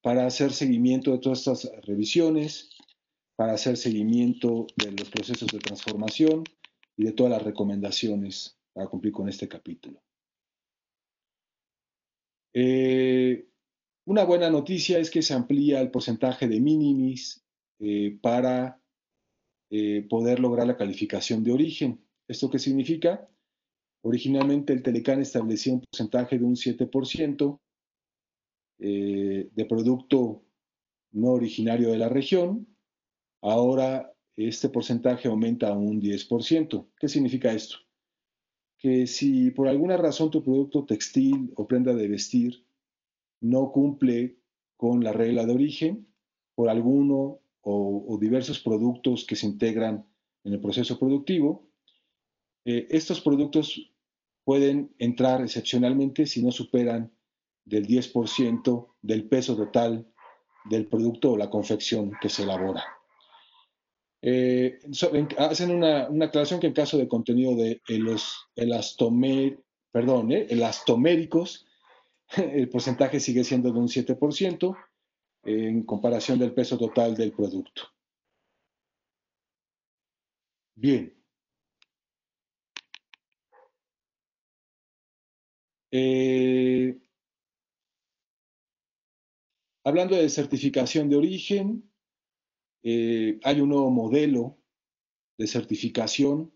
[0.00, 2.70] para hacer seguimiento de todas estas revisiones,
[3.36, 6.42] para hacer seguimiento de los procesos de transformación
[6.96, 10.02] y de todas las recomendaciones para cumplir con este capítulo.
[14.06, 17.44] Una buena noticia es que se amplía el porcentaje de minimis
[17.80, 18.80] eh, para
[19.68, 22.00] eh, poder lograr la calificación de origen.
[22.28, 23.28] ¿Esto qué significa?
[24.02, 27.58] Originalmente el Telecán establecía un porcentaje de un 7%
[28.78, 30.44] eh, de producto
[31.10, 32.68] no originario de la región.
[33.42, 36.86] Ahora este porcentaje aumenta a un 10%.
[36.96, 37.78] ¿Qué significa esto?
[38.78, 42.65] Que si por alguna razón tu producto textil o prenda de vestir
[43.40, 44.38] no cumple
[44.76, 46.06] con la regla de origen
[46.54, 50.06] por alguno o, diversos productos que se integran
[50.44, 51.68] en el proceso productivo.
[52.64, 53.92] Eh, estos productos
[54.44, 57.12] pueden entrar excepcionalmente si no superan
[57.64, 60.06] del 10% del peso total
[60.70, 62.84] del producto o la confección que se elabora.
[64.22, 64.78] Eh,
[65.38, 68.48] hacen una, aclaración que en caso de contenido de los
[69.92, 71.65] perdón, eh, elastoméricos
[72.36, 74.76] el porcentaje sigue siendo de un 7%
[75.44, 77.82] en comparación del peso total del producto.
[80.74, 81.12] Bien.
[85.92, 86.98] Eh,
[89.84, 91.90] hablando de certificación de origen,
[92.82, 94.58] eh, hay un nuevo modelo
[95.38, 96.52] de certificación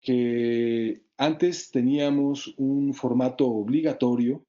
[0.00, 4.46] que antes teníamos un formato obligatorio,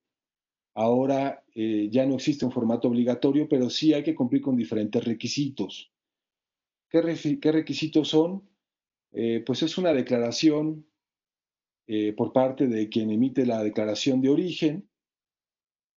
[0.76, 5.04] ahora eh, ya no existe un formato obligatorio, pero sí hay que cumplir con diferentes
[5.04, 5.92] requisitos.
[6.90, 8.48] ¿Qué, requisitos son?
[9.12, 10.86] Eh, pues es una declaración
[11.88, 14.90] eh, por parte de quien emite la declaración de origen,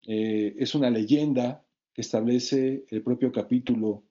[0.03, 4.03] es una leyenda que establece el propio capítulo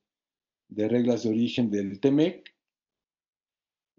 [0.67, 2.59] de reglas de origen del TEMEC,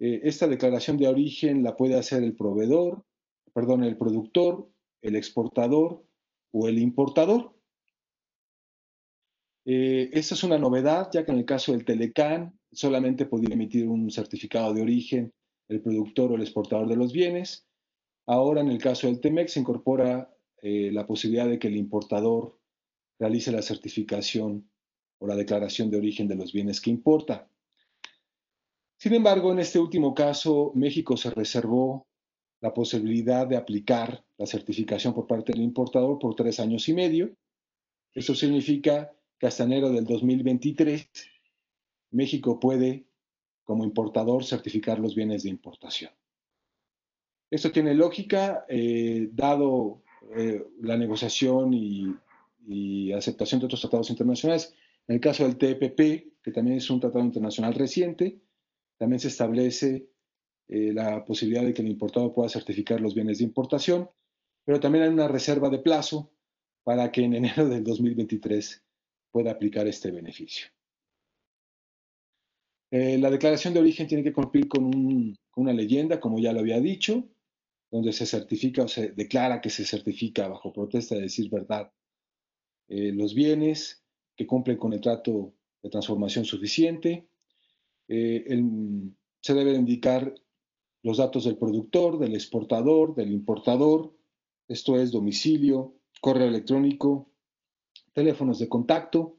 [0.01, 3.05] Eh, esta declaración de origen la puede hacer el proveedor,
[3.53, 4.69] perdón, el productor,
[5.03, 6.03] el exportador
[6.53, 7.55] o el importador.
[9.67, 13.87] Eh, esta es una novedad, ya que en el caso del Telecan solamente podía emitir
[13.87, 15.33] un certificado de origen
[15.71, 17.67] el productor o el exportador de los bienes.
[18.27, 22.59] Ahora, en el caso del TEMEX, se incorpora eh, la posibilidad de que el importador
[23.19, 24.69] realice la certificación
[25.19, 27.50] o la declaración de origen de los bienes que importa.
[29.01, 32.07] Sin embargo, en este último caso, México se reservó
[32.61, 37.35] la posibilidad de aplicar la certificación por parte del importador por tres años y medio.
[38.13, 41.09] Eso significa que hasta enero del 2023
[42.11, 43.07] México puede,
[43.65, 46.13] como importador, certificar los bienes de importación.
[47.51, 50.03] Esto tiene lógica, eh, dado
[50.37, 52.17] eh, la negociación y,
[53.15, 54.75] aceptación de otros tratados internacionales.
[55.09, 58.39] En el caso del TPP, que también es un tratado internacional reciente,
[59.01, 60.11] también se establece
[60.69, 64.11] eh, la posibilidad de que el importador pueda certificar los bienes de importación,
[64.63, 66.31] pero también hay una reserva de plazo
[66.85, 68.85] para que en enero del 2023
[69.33, 70.67] pueda aplicar este beneficio.
[72.91, 76.79] Eh, la declaración de origen tiene que cumplir con, una leyenda, como ya lo había
[76.79, 77.27] dicho,
[77.91, 81.91] donde se certifica o se declara que se certifica bajo protesta de decir verdad
[82.89, 84.05] eh, los bienes
[84.37, 87.31] que cumplen con el trato de transformación suficiente.
[88.13, 88.45] Eh,
[89.41, 90.35] se deben indicar
[91.03, 94.13] los datos del productor, del exportador, del importador,
[94.67, 97.31] esto es domicilio, correo electrónico,
[98.13, 99.39] teléfonos de contacto.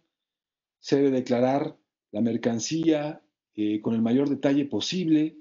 [0.79, 1.77] Se debe declarar
[2.12, 3.21] la mercancía
[3.55, 5.38] eh, con el mayor detalle posible,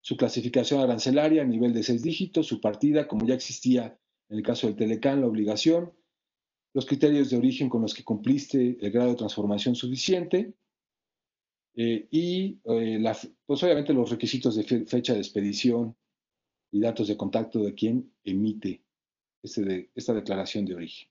[0.00, 3.96] su clasificación arancelaria a nivel de seis dígitos, su partida, como ya existía
[4.28, 5.92] en el caso del Telecán, la obligación,
[6.74, 10.54] los criterios de origen con los que cumpliste el grado de transformación suficiente
[11.76, 13.02] eh, y, eh,
[13.46, 15.96] pues obviamente, los requisitos de fecha de expedición
[16.70, 18.82] y datos de contacto de quien emite
[19.42, 21.08] este esta declaración de origen.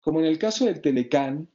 [0.00, 1.48] Como en el caso del Telecán,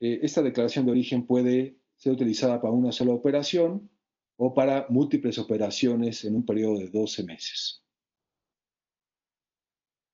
[0.00, 3.88] eh, esta declaración de origen puede ser utilizada para una sola operación
[4.36, 7.82] o para múltiples operaciones en un periodo de 12 meses.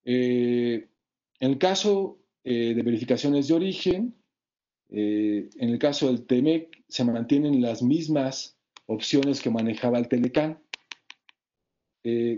[0.05, 0.89] Eh,
[1.41, 4.15] en el caso eh, de verificaciones de origen,
[4.97, 10.63] en el caso del TEMEC se mantienen las mismas opciones que manejaba el Telecán,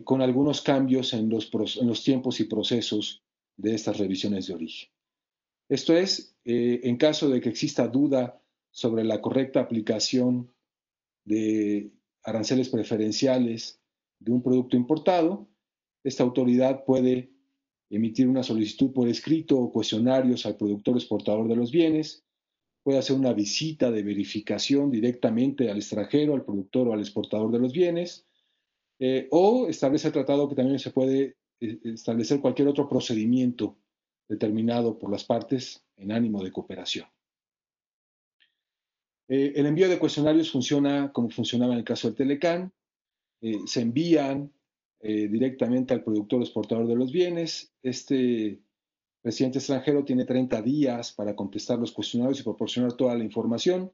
[0.04, 3.22] con algunos cambios en los tiempos y procesos
[3.56, 4.88] de estas revisiones de origen.
[5.68, 8.40] Esto es, eh, en caso de que exista duda
[8.70, 10.52] sobre la correcta aplicación
[11.24, 11.90] de
[12.22, 13.80] aranceles preferenciales
[14.20, 15.48] de un producto importado,
[16.04, 17.32] esta autoridad puede
[17.90, 22.24] emitir una solicitud por escrito o cuestionarios al productor exportador de los bienes,
[22.86, 27.58] puede hacer una visita de verificación directamente al extranjero, al productor o al exportador de
[27.58, 28.28] los bienes,
[29.00, 33.76] eh, o establece el tratado que también se puede eh, establecer cualquier otro procedimiento
[34.28, 37.08] determinado por las partes en ánimo de cooperación.
[39.26, 42.72] Eh, el envío de cuestionarios funciona como funcionaba en el caso del Telecán.
[43.66, 44.52] Se envían
[45.02, 47.72] directamente al productor exportador de los bienes.
[47.82, 48.60] Este
[49.26, 53.92] residente extranjero tiene 30 días para contestar los cuestionarios y proporcionar toda la información.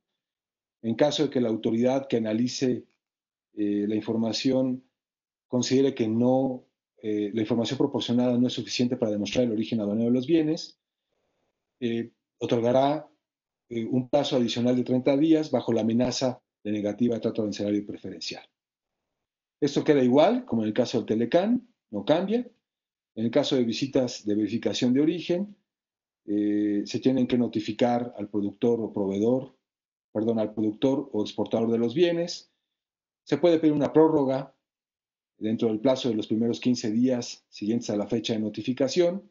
[0.82, 2.84] En caso de que la autoridad que analice
[3.54, 4.84] la información
[5.48, 6.66] considere que no
[7.02, 10.78] eh, la información proporcionada no es suficiente para demostrar el origen aduanero de los bienes,
[11.80, 13.08] eh, otorgará
[13.68, 17.84] eh, un plazo adicional de 30 días bajo la amenaza de negativa de trato arancelario
[17.84, 18.44] preferencial.
[19.60, 22.48] Esto queda igual, como en el caso del Telecán, no cambia.
[23.14, 25.56] En el caso de visitas de verificación de origen,
[26.24, 29.56] se tienen que notificar al productor o proveedor,
[30.12, 32.52] perdón, al productor o exportador de los bienes.
[33.24, 34.54] Se puede pedir una prórroga
[35.38, 39.28] dentro del plazo de los primeros 15 días siguientes a la fecha de notificación.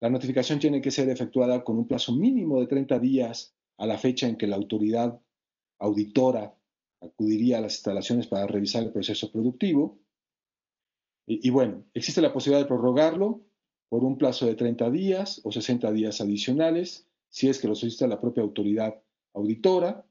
[0.00, 3.98] La notificación tiene que ser efectuada con un plazo mínimo de 30 días a la
[3.98, 5.20] fecha en que la autoridad
[5.78, 6.56] auditora
[7.00, 9.98] acudiría a las instalaciones para revisar el proceso productivo.
[11.26, 13.44] Y, bueno, existe la posibilidad de prorrogarlo
[13.88, 18.06] por un plazo de 30 días o 60 días adicionales, si es que lo solicita
[18.06, 19.02] la propia autoridad
[19.34, 20.06] auditora.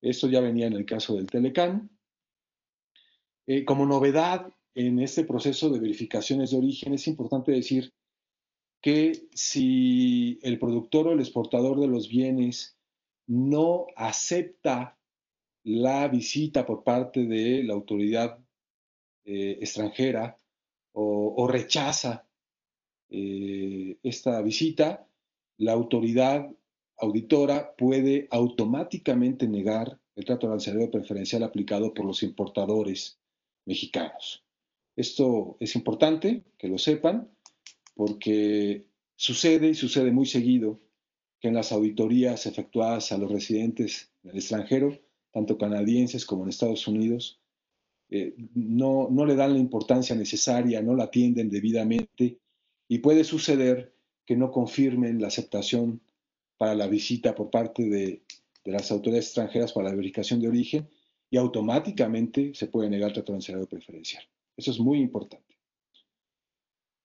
[0.00, 1.90] Esto ya venía en el caso del Telecán.
[3.46, 7.92] Eh, como novedad en este proceso de verificaciones de origen, es importante decir
[8.80, 12.78] que si el productor o el exportador de los bienes
[13.26, 14.98] no acepta
[15.62, 18.43] la visita por parte de la autoridad
[19.24, 20.36] eh, extranjera
[20.92, 22.26] o, rechaza
[23.10, 25.06] eh, esta visita,
[25.58, 26.48] la autoridad
[26.98, 33.18] auditora puede automáticamente negar el trato arancelario preferencial aplicado por los importadores
[33.66, 34.44] mexicanos.
[34.96, 37.28] Esto es importante que lo sepan
[37.94, 40.80] porque sucede y sucede muy seguido
[41.40, 44.98] que en las auditorías efectuadas a los residentes del extranjero,
[45.32, 47.40] tanto canadienses como en Estados Unidos,
[48.16, 52.38] eh, no, no le dan la importancia necesaria, no la atienden debidamente
[52.86, 53.92] y puede suceder
[54.24, 56.00] que no confirmen la aceptación
[56.56, 58.22] para la visita por parte de,
[58.66, 60.88] las autoridades extranjeras para la verificación de origen
[61.28, 64.22] y automáticamente se puede negar el trato preferencial.
[64.56, 65.58] Eso es muy importante.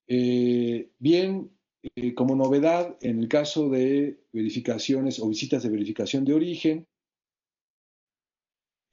[0.07, 1.49] Eh, bien,
[1.95, 6.87] eh, como novedad, en el caso de verificaciones o visitas de verificación de origen,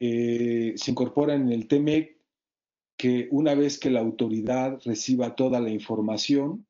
[0.01, 2.16] eh, se incorpora en el TMEC
[2.97, 6.66] que una vez que la autoridad reciba toda la información,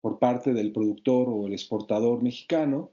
[0.00, 2.92] por parte del productor o el exportador mexicano,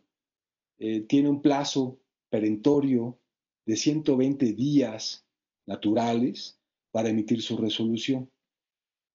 [0.77, 1.99] eh, tiene un plazo
[2.29, 3.19] perentorio
[3.65, 5.27] de 120 días
[5.65, 6.59] naturales
[6.91, 8.31] para emitir su resolución.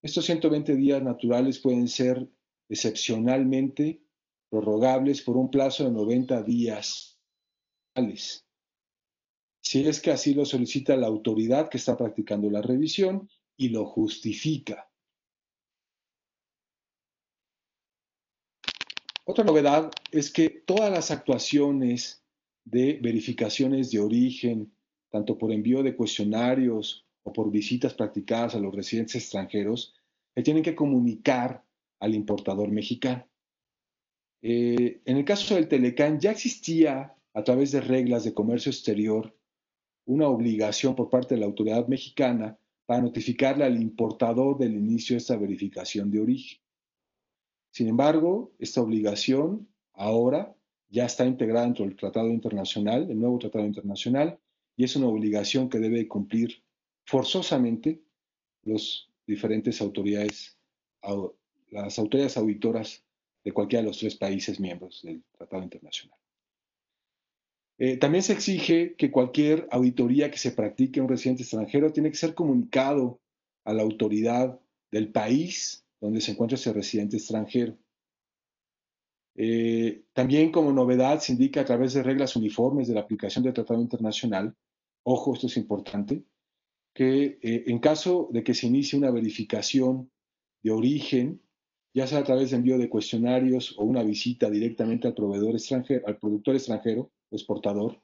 [0.03, 2.29] Estos 120 días naturales pueden ser
[2.69, 4.03] excepcionalmente
[4.51, 7.19] prorrogables por un plazo de 90 días.
[9.65, 13.87] Si es que así lo solicita la autoridad que está practicando la revisión y lo
[13.87, 14.91] justifica.
[19.25, 22.23] Otra novedad es que todas las actuaciones
[22.65, 24.71] de verificaciones de origen,
[25.11, 29.95] tanto por envío de cuestionarios o por visitas practicadas a los residentes extranjeros,
[30.35, 31.65] se tienen que comunicar
[32.01, 33.27] al importador mexicano.
[34.43, 39.35] Eh, en el caso del Telecán ya existía a través de reglas de comercio exterior
[40.07, 45.19] una obligación por parte de la autoridad mexicana para notificarle al importador del inicio de
[45.19, 46.61] esta verificación de origen.
[47.71, 50.55] Sin embargo, esta obligación ahora
[50.91, 54.39] ya está integrada dentro del tratado internacional, el nuevo tratado internacional,
[54.77, 56.63] y es una obligación que debe cumplir
[57.05, 58.03] forzosamente
[58.63, 60.59] las diferentes autoridades,
[61.71, 63.05] las autoridades auditoras
[63.43, 66.19] de cualquiera de los tres países miembros del tratado internacional.
[67.79, 72.11] Eh, también se exige que cualquier auditoría que se practique en un residente extranjero tiene
[72.11, 73.21] que ser comunicado
[73.65, 74.61] a la autoridad
[74.93, 77.77] del país donde se encuentra ese residente extranjero.
[79.37, 83.55] Eh, también como novedad se indica a través de reglas uniformes de la aplicación del
[83.55, 84.55] Tratado Internacional,
[85.03, 86.23] ojo, esto es importante,
[86.95, 90.13] que eh, en caso de que se inicie una verificación
[90.63, 91.43] de origen,
[91.93, 96.07] ya sea a través de envío de cuestionarios o una visita directamente al proveedor extranjero,
[96.07, 98.01] al productor extranjero exportador,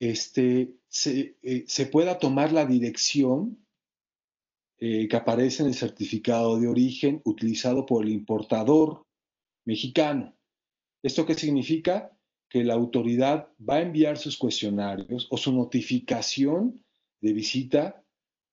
[0.00, 3.58] este, se, eh, se pueda tomar la dirección
[4.80, 9.02] eh, que aparece en el certificado de origen utilizado por el importador
[9.64, 10.36] mexicano.
[11.02, 12.16] ¿Esto qué significa?
[12.48, 16.84] Que la autoridad va a enviar sus cuestionarios o su notificación
[17.20, 18.04] de visita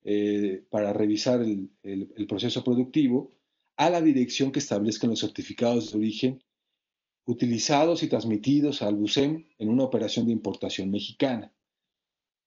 [0.03, 3.31] eh, para revisar el, el, proceso productivo
[3.77, 6.43] a la dirección que establezcan los certificados de origen
[7.25, 11.53] utilizados y transmitidos al BUSEM en una operación de importación mexicana.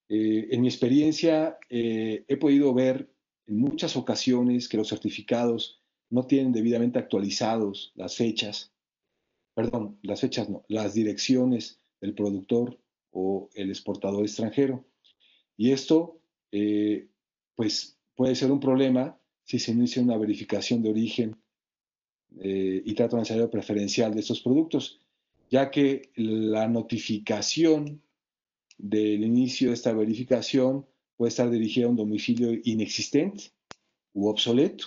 [0.09, 3.11] Eh, en mi experiencia he podido ver
[3.47, 8.73] en muchas ocasiones que los certificados no tienen debidamente actualizados las fechas,
[9.55, 12.79] perdón, las fechas no, las direcciones del productor
[13.11, 14.85] o el exportador extranjero.
[15.57, 16.21] Y esto,
[16.53, 17.09] eh,
[17.55, 21.38] pues, puede ser un problema si se inicia una verificación de origen
[22.41, 25.01] eh, y trato necesario preferencial de estos productos,
[25.51, 28.03] ya que la notificación
[28.77, 33.53] del inicio de esta verificación puede estar dirigida a un domicilio inexistente
[34.13, 34.87] u obsoleto.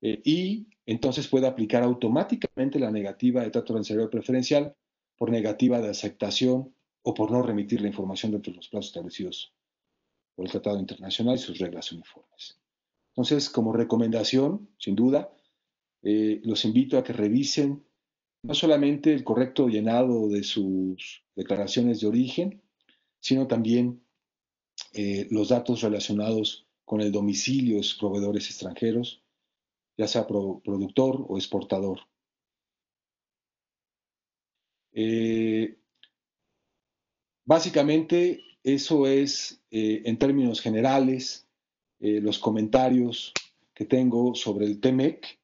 [0.00, 4.76] Eh, y entonces puede aplicar automáticamente la negativa de trato transitorio preferencial
[5.16, 9.54] por negativa de aceptación o por no remitir la información dentro de los plazos establecidos
[10.34, 12.60] por el Tratado Internacional y sus reglas uniformes.
[13.10, 15.33] Entonces, como recomendación, sin duda,
[16.04, 17.82] eh, los invito a que revisen
[18.44, 22.62] no solamente el correcto llenado de sus declaraciones de origen,
[23.20, 24.04] sino también
[24.92, 29.22] eh, los datos relacionados con el domicilio de sus proveedores extranjeros,
[29.96, 32.00] ya sea productor o exportador.
[34.92, 35.78] Eh,
[37.46, 41.48] básicamente, eso es, eh, en términos generales,
[42.00, 43.32] los comentarios
[43.72, 45.40] que tengo sobre el TEMEC.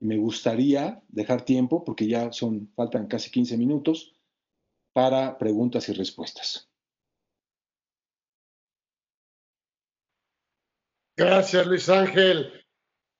[0.00, 4.14] Me gustaría dejar tiempo, porque ya son, faltan casi 15 minutos,
[4.92, 6.68] para preguntas y respuestas.
[11.16, 12.64] Gracias, Luis Ángel.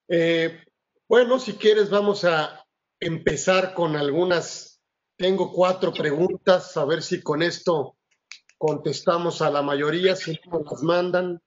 [0.09, 0.65] Eh,
[1.09, 2.65] bueno, si quieres, vamos a
[3.01, 4.81] empezar con algunas.
[5.17, 7.97] Tengo cuatro preguntas, a ver si con esto
[8.57, 11.41] contestamos a la mayoría, si no las mandan.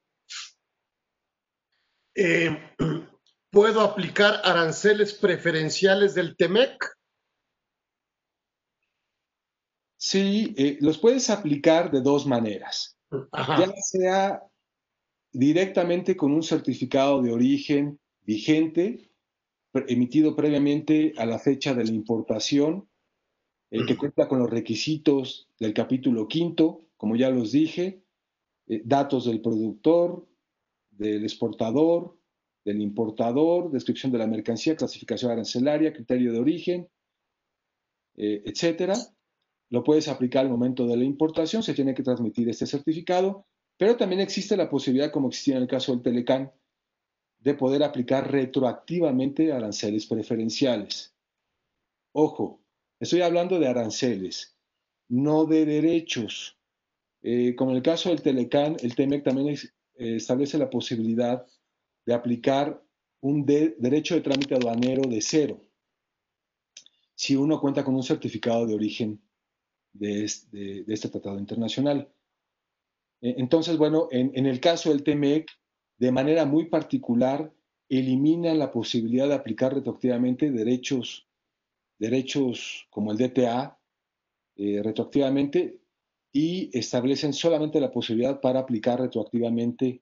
[2.15, 2.75] Eh,
[3.51, 6.97] ¿Puedo aplicar aranceles preferenciales del TEMEC?
[9.97, 12.97] Sí, eh, los puedes aplicar de dos maneras.
[13.33, 14.41] Ya sea
[15.33, 19.11] directamente con un certificado de origen vigente,
[19.73, 22.89] emitido previamente a la fecha de la importación,
[23.69, 28.01] el que cuenta con los requisitos del capítulo quinto, como ya los dije,
[28.67, 30.25] eh, datos del productor,
[30.89, 32.17] del exportador,
[32.63, 36.89] del importador, descripción de la mercancía, clasificación arancelaria, criterio de origen,
[38.15, 38.95] eh, etcétera
[39.71, 43.47] lo puedes aplicar al momento de la importación, se tiene que transmitir este certificado,
[43.77, 46.51] pero también existe la posibilidad, como existía en el caso del Telecán,
[47.39, 51.15] de poder aplicar retroactivamente aranceles preferenciales.
[52.11, 52.61] Ojo,
[52.99, 54.57] estoy hablando de aranceles,
[55.07, 56.59] no de derechos.
[57.23, 59.57] Eh, como en el caso del Telecán, el TEMEC también eh,
[59.95, 61.47] establece la posibilidad
[62.11, 62.83] de aplicar
[63.21, 65.61] un derecho de trámite aduanero de cero
[67.15, 69.21] si uno cuenta con un certificado de origen
[69.93, 72.11] de este, tratado internacional.
[73.21, 75.47] E, entonces, bueno, en, el caso del TMEC,
[75.99, 77.53] de manera muy particular,
[77.87, 81.27] elimina la posibilidad de aplicar retroactivamente derechos,
[81.99, 83.79] derechos como el DTA
[84.55, 85.79] eh, retroactivamente
[86.33, 90.01] y establecen solamente la posibilidad para aplicar retroactivamente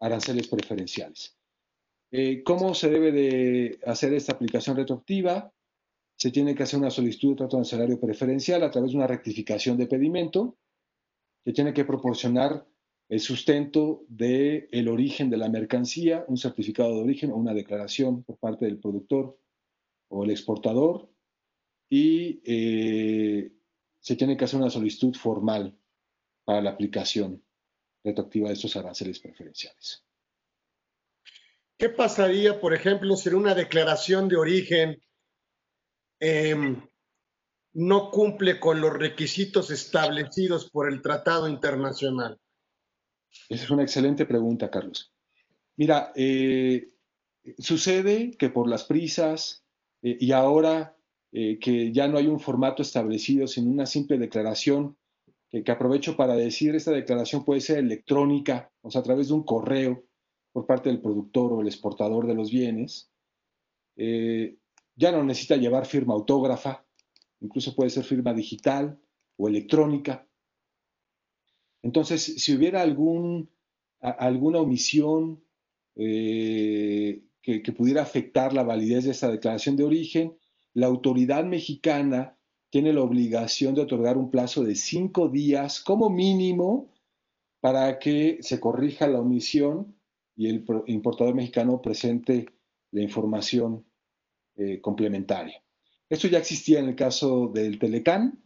[0.00, 1.36] aranceles preferenciales.
[2.10, 5.52] Eh, ¿Cómo se debe de hacer esta aplicación retroactiva?
[6.20, 9.06] se tiene que hacer una solicitud de trato de salario preferencial a través de una
[9.06, 10.58] rectificación de pedimento
[11.42, 12.68] que tiene que proporcionar
[13.08, 18.22] el sustento del el origen de la mercancía, un certificado de origen o una declaración
[18.22, 19.38] por parte del productor
[20.10, 21.08] o el exportador
[21.88, 23.50] y eh,
[23.98, 25.74] se tiene que hacer una solicitud formal
[26.44, 27.42] para la aplicación
[28.02, 30.04] retroactiva de estos aranceles preferenciales.
[31.76, 35.02] ¿Qué pasaría, por ejemplo, si en una declaración de origen
[36.20, 36.82] Em,
[37.72, 42.38] no cumple con los requisitos establecidos por el Tratado Internacional?
[43.48, 45.14] Esa es una excelente pregunta, Carlos.
[45.76, 46.90] Mira, eh,
[47.58, 49.64] sucede que por las prisas
[50.02, 50.94] eh, y ahora
[51.32, 54.98] eh, que ya no hay un formato establecido, sino una simple declaración,
[55.50, 59.34] que, que, aprovecho para decir, esta declaración puede ser electrónica, o sea, a través de
[59.34, 60.04] un correo
[60.52, 63.10] por parte del productor o el exportador de los bienes
[64.96, 66.84] ya no necesita llevar firma autógrafa,
[67.40, 68.98] incluso puede ser firma digital
[69.36, 70.26] o electrónica.
[71.82, 73.50] Entonces, si hubiera algún,
[74.00, 75.42] alguna omisión
[75.96, 80.36] eh, que, que, pudiera afectar la validez de esta declaración de origen,
[80.74, 82.36] la autoridad mexicana
[82.70, 86.92] tiene la obligación de otorgar un plazo de cinco días como mínimo
[87.60, 89.96] para que se corrija la omisión
[90.36, 92.46] y el importador mexicano presente
[92.92, 93.84] la información
[94.56, 95.62] eh, complementaria.
[96.08, 98.42] Esto ya existía en el caso del Telecán,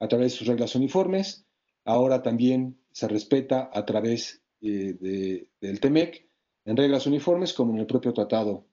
[0.00, 1.46] a través de sus reglas uniformes,
[1.84, 6.28] ahora también se respeta a través eh, del TEMEC
[6.64, 8.66] en reglas uniformes como en el propio tratado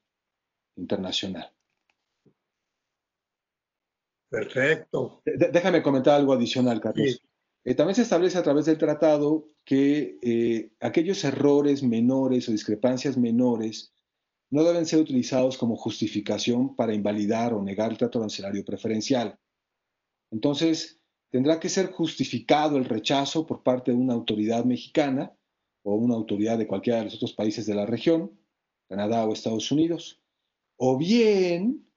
[0.76, 1.52] internacional.
[4.32, 5.22] Perfecto.
[5.26, 7.22] déjame comentar algo adicional, Carlos.
[7.66, 13.94] Eh, también se establece a través del tratado que aquellos errores menores o discrepancias menores
[14.52, 19.40] no deben ser utilizados como justificación para invalidar o negar el trato arancelario preferencial.
[20.32, 25.34] Entonces, tendrá que ser justificado el rechazo por parte de una autoridad mexicana
[25.84, 28.38] o una autoridad de cualquiera de los otros países de la región,
[28.90, 30.22] Canadá o Estados Unidos.
[30.78, 31.91] O bien, eh,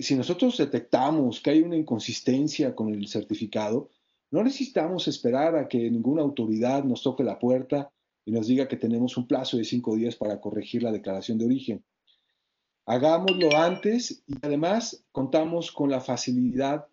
[0.00, 3.90] si nosotros detectamos que hay una inconsistencia con el certificado,
[4.30, 7.92] no necesitamos esperar a que ninguna autoridad nos toque la puerta
[8.24, 11.46] y nos diga que tenemos un plazo de cinco días para corregir la declaración de
[11.46, 11.84] origen.
[12.84, 16.86] Hagámoslo antes y además contamos con la facilidad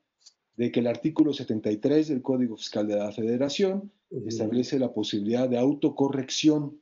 [0.55, 3.91] de que el artículo 73 del Código Fiscal de la Federación
[4.27, 6.79] establece la posibilidad de autocorrección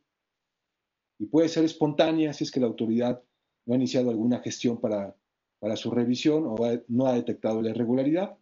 [1.18, 3.24] y puede ser espontánea si es que la autoridad
[3.66, 5.16] no ha iniciado alguna gestión para,
[5.62, 6.58] para su revisión o
[6.88, 8.36] no ha detectado la irregularidad,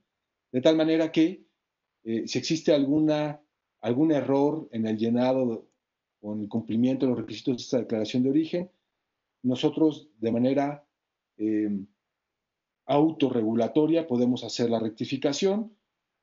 [0.54, 1.44] de tal manera que
[2.06, 3.42] eh, si existe alguna,
[3.82, 5.68] algún error en el llenado
[6.22, 8.72] con el cumplimiento de los requisitos de esta declaración de origen,
[9.44, 10.88] nosotros de manera
[11.36, 11.70] eh,
[12.86, 15.76] autorregulatoria podemos hacer la rectificación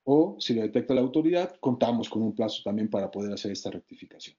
[0.05, 3.71] o si lo detecta la autoridad, contamos con un plazo también para poder hacer esta
[3.71, 4.35] rectificación.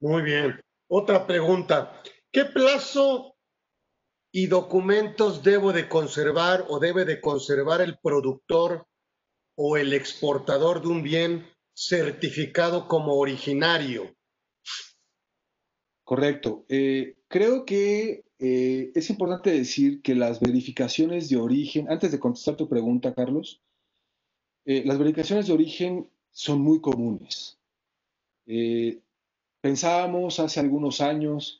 [0.00, 0.60] Muy bien.
[0.88, 2.02] Otra pregunta.
[2.32, 3.29] ¿Qué plazo
[4.32, 8.86] y documentos debo de conservar o debe de conservar el productor
[9.56, 14.14] o el exportador de un bien certificado como originario.
[16.04, 16.64] Correcto.
[16.68, 22.56] Eh, creo que eh, es importante decir que las verificaciones de origen, antes de contestar
[22.56, 23.62] tu pregunta, Carlos,
[24.64, 27.56] eh, las verificaciones de origen son muy comunes.
[29.60, 31.59] pensábamos hace algunos años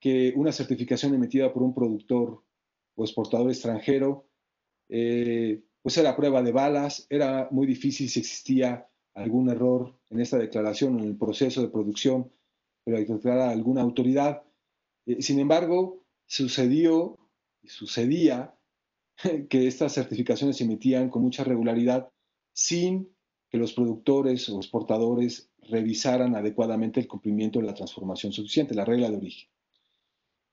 [0.00, 2.42] que una certificación emitida por un productor
[2.94, 4.28] o exportador extranjero
[5.86, 10.98] pues era prueba de balas, era muy difícil si existía algún error en esta declaración
[10.98, 12.32] en el proceso de producción,
[12.82, 14.42] pero hay que declarar a alguna autoridad.
[15.06, 17.16] Eh, sin embargo, sucedió
[17.62, 18.58] y sucedía
[19.48, 22.10] que estas certificaciones se emitían con mucha regularidad
[22.52, 23.08] sin
[23.48, 29.08] que los productores o exportadores revisaran adecuadamente el cumplimiento de la transformación suficiente, la regla
[29.08, 29.48] de origen.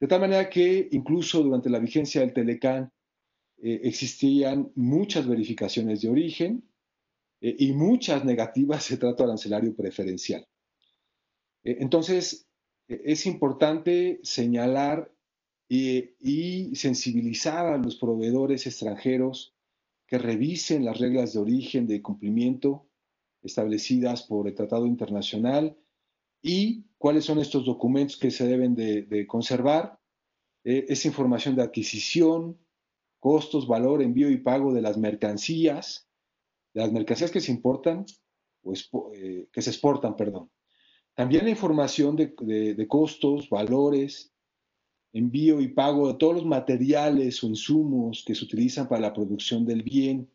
[0.04, 2.92] De tal manera que incluso durante la vigencia del Telecán
[3.62, 6.70] eh, existían muchas verificaciones de origen
[7.40, 10.46] eh, y muchas negativas de trato arancelario preferencial.
[11.64, 12.50] Eh, entonces,
[12.86, 15.10] es importante señalar
[15.70, 19.56] y, sensibilizar a los proveedores extranjeros
[20.06, 22.90] que revisen las reglas de origen de cumplimiento
[23.42, 25.78] establecidas por el Tratado Internacional
[26.42, 30.00] y cuáles son estos documentos que se deben de, conservar.
[30.64, 32.58] esa información de adquisición,
[33.20, 36.08] costos, valor, envío y pago de las mercancías,
[36.74, 38.06] de las mercancías que se importan,
[38.62, 38.74] o
[39.16, 40.50] eh, que se exportan, perdón.
[41.14, 44.34] También la información de, costos, valores,
[45.12, 49.66] envío y pago de todos los materiales o insumos que se utilizan para la producción
[49.66, 50.32] del bien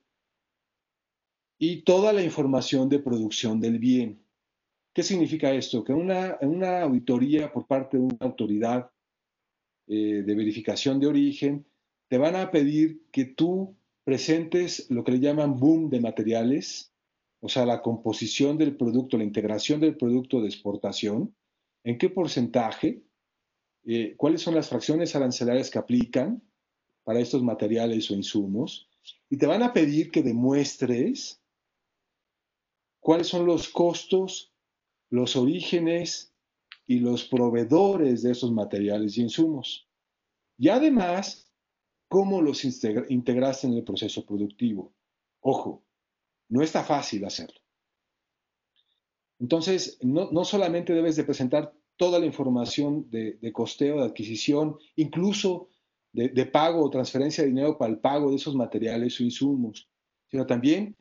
[1.58, 4.27] y toda la información de producción del bien.
[4.98, 5.84] ¿Qué significa esto?
[5.84, 8.90] Que una, una auditoría por parte de una autoridad
[9.86, 11.64] eh, de verificación de origen
[12.08, 16.92] te van a pedir que tú presentes lo que le llaman boom de materiales,
[17.38, 21.32] o sea, la composición del producto, la integración del producto de exportación,
[21.84, 23.04] en qué porcentaje,
[23.84, 26.42] eh, cuáles son las fracciones arancelarias que aplican
[27.04, 28.88] para estos materiales o insumos,
[29.30, 31.40] y te van a pedir que demuestres
[32.98, 34.52] cuáles son los costos,
[35.10, 36.34] los orígenes
[36.86, 39.88] y los proveedores de esos materiales y insumos.
[40.56, 41.48] Y además,
[42.08, 44.92] cómo los integraste en el proceso productivo.
[45.40, 45.84] Ojo,
[46.48, 47.60] no está fácil hacerlo.
[49.38, 55.68] Entonces, no, solamente debes de presentar toda la información de, costeo, de adquisición, incluso
[56.12, 59.88] de, pago o transferencia de dinero para el pago de esos materiales o insumos,
[60.28, 60.96] sino también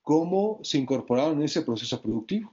[0.00, 2.52] cómo se incorporaron en ese proceso productivo.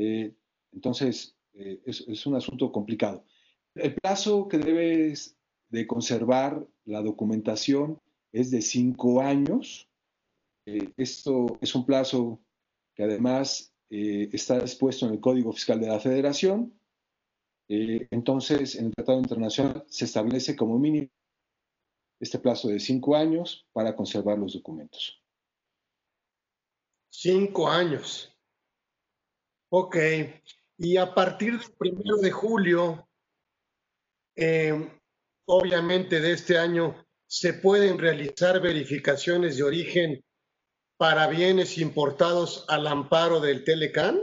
[0.00, 0.34] Eh,
[0.72, 3.22] entonces, eh, es, un asunto complicado.
[3.74, 5.36] El plazo que debes
[5.68, 8.00] de conservar la documentación
[8.32, 9.88] es de cinco años.
[10.64, 12.40] Eh, esto es un plazo
[12.94, 16.72] que además está expuesto en el Código Fiscal de la Federación.
[17.68, 21.08] Entonces, en el Tratado Internacional se establece como mínimo
[22.20, 25.20] este plazo de cinco años para conservar los documentos.
[27.10, 28.30] Cinco años.
[29.70, 29.96] Ok.
[30.78, 33.08] Y a partir del primero de julio,
[35.46, 40.24] obviamente de este año se pueden realizar verificaciones de origen
[40.96, 44.20] para bienes importados al amparo del Telecan?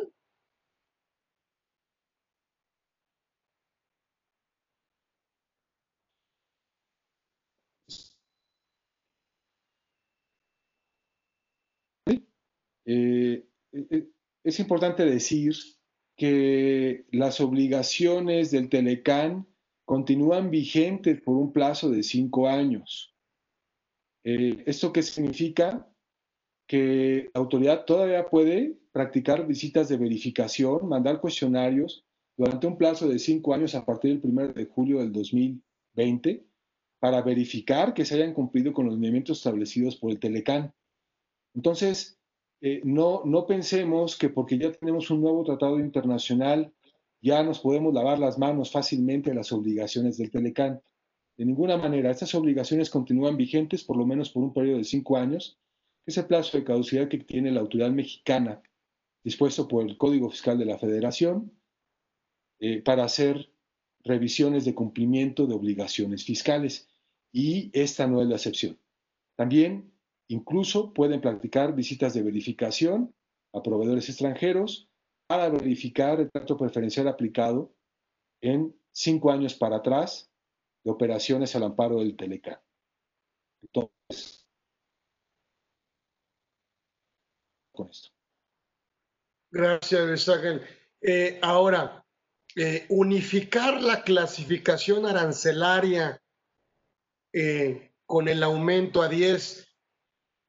[12.85, 13.43] Eh,
[13.73, 14.07] eh,
[14.47, 15.55] es importante decir
[16.15, 19.45] que las obligaciones del Telecan
[19.83, 23.13] continúan vigentes por un plazo de cinco años.
[24.23, 25.85] Eh, ¿Esto qué significa?
[26.65, 32.05] Que la autoridad todavía puede practicar visitas de verificación, mandar cuestionarios
[32.37, 36.45] durante un plazo de cinco años a partir del 1 de julio del 2020
[36.99, 40.73] para verificar que se hayan cumplido con los lineamientos establecidos por el Telecán.
[41.53, 42.16] Entonces,
[42.61, 46.73] eh, no, no pensemos que porque ya tenemos un nuevo tratado internacional
[47.21, 50.81] ya nos podemos lavar las manos fácilmente de las obligaciones del Telecán.
[51.35, 55.17] De ninguna manera, estas obligaciones continúan vigentes por lo menos por un periodo de cinco
[55.17, 55.59] años,
[56.03, 58.61] que es el plazo de caducidad que tiene la autoridad mexicana,
[59.23, 61.51] dispuesto por el Código Fiscal de la Federación,
[62.59, 63.51] eh, para hacer
[64.03, 66.87] revisiones de cumplimiento de obligaciones fiscales.
[67.31, 68.79] Y esta no es la excepción.
[69.35, 69.91] También,
[70.29, 73.15] incluso, pueden practicar visitas de verificación
[73.53, 74.89] a proveedores extranjeros
[75.27, 77.73] para verificar el trato preferencial aplicado
[78.41, 80.31] en cinco años para atrás
[80.83, 82.59] de operaciones al amparo del Telecan.
[83.61, 84.47] Entonces,
[87.73, 88.09] con esto.
[89.51, 90.61] Gracias, Ángel.
[91.01, 92.05] Eh, ahora,
[92.55, 96.21] eh, unificar la clasificación arancelaria
[97.33, 99.66] eh, con el aumento a 10,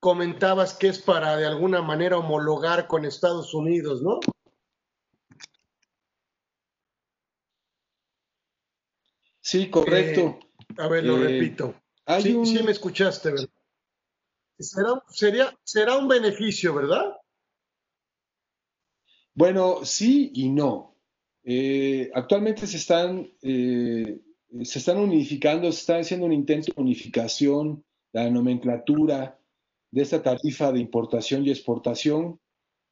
[0.01, 4.21] comentabas que es para de alguna manera homologar con Estados Unidos, ¿no?
[9.41, 10.39] Sí, correcto.
[10.77, 11.75] a ver, lo repito.
[12.21, 13.49] Sí, sí, me escuchaste, ¿verdad?
[14.59, 17.17] Será, sería, será un beneficio, ¿verdad?
[19.35, 20.97] Bueno, sí y no.
[21.45, 24.21] Eh, actualmente se están, eh,
[24.65, 29.38] se están unificando, se está haciendo un intento de unificación la nomenclatura
[29.91, 32.41] de esta tarifa de importación y exportación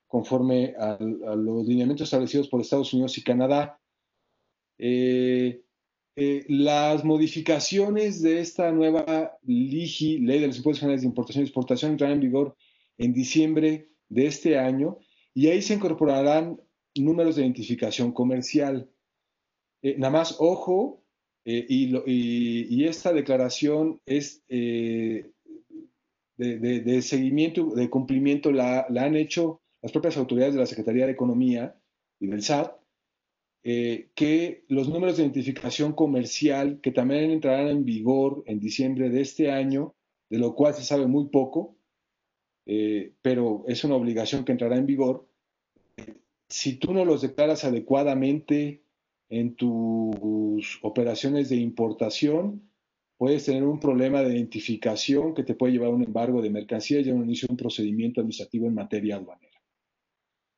[0.06, 3.80] conforme a, los lineamientos establecidos por Estados Unidos y Canadá.
[4.78, 5.62] Eh,
[6.48, 11.92] las modificaciones de esta nueva LIGI, Ley de los Impuestos Generales de Importación y Exportación,
[11.92, 12.56] entrarán en vigor
[12.98, 14.98] en diciembre de este año
[15.34, 16.60] y ahí se incorporarán
[16.94, 18.88] números de identificación comercial.
[19.82, 21.02] Eh, nada más, ojo,
[21.44, 25.30] eh, y, esta declaración es eh,
[26.36, 31.76] de, seguimiento, de cumplimiento, la, han hecho las propias autoridades de la Secretaría de Economía
[32.20, 32.72] y del SAT,
[33.62, 39.50] que los números de identificación comercial, que también entrarán en vigor en diciembre de este
[39.50, 39.94] año,
[40.30, 41.76] de lo cual se sabe muy poco,
[42.66, 45.28] eh, pero es una obligación que entrará en vigor.
[46.48, 48.82] Si tú no los declaras adecuadamente
[49.28, 52.68] en tus operaciones de importación,
[53.16, 57.06] puedes tener un problema de identificación que te puede llevar a un embargo de mercancías
[57.06, 59.62] y a un inicio de un procedimiento administrativo en materia aduanera.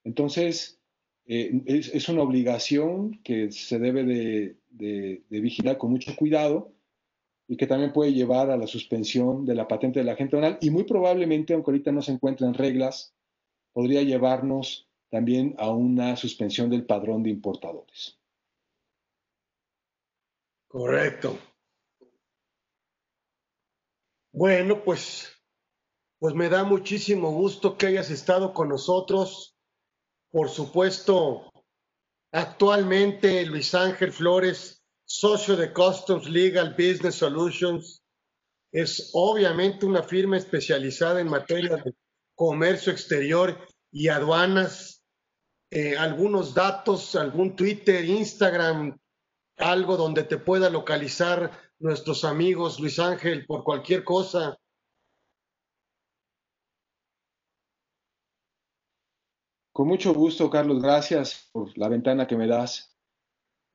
[0.05, 0.81] Entonces,
[1.27, 6.73] eh, es, una obligación que se debe de vigilar con mucho cuidado
[7.49, 10.71] y que también puede llevar a la suspensión de la patente del agente aduanal y
[10.71, 13.15] muy probablemente, aunque ahorita no se encuentren reglas,
[13.73, 18.19] podría llevarnos también a una suspensión del padrón de importadores.
[20.69, 21.39] Correcto.
[24.39, 25.33] Bueno, pues,
[26.21, 29.57] pues me da muchísimo gusto que hayas estado con nosotros.
[30.31, 31.51] Por supuesto,
[32.31, 38.05] actualmente Luis Ángel Flores socio de Customs Legal Business Solutions.
[38.71, 41.93] Es obviamente una firma especializada en materia de
[42.37, 43.59] comercio exterior
[43.91, 45.03] y aduanas.
[45.69, 48.97] Eh, algunos datos, algún Twitter, Instagram,
[49.57, 54.59] algo donde te pueda localizar nuestros amigos, Luis Ángel, por cualquier cosa.
[59.73, 60.83] Con mucho gusto, Carlos.
[60.83, 62.97] Gracias por la ventana que me das.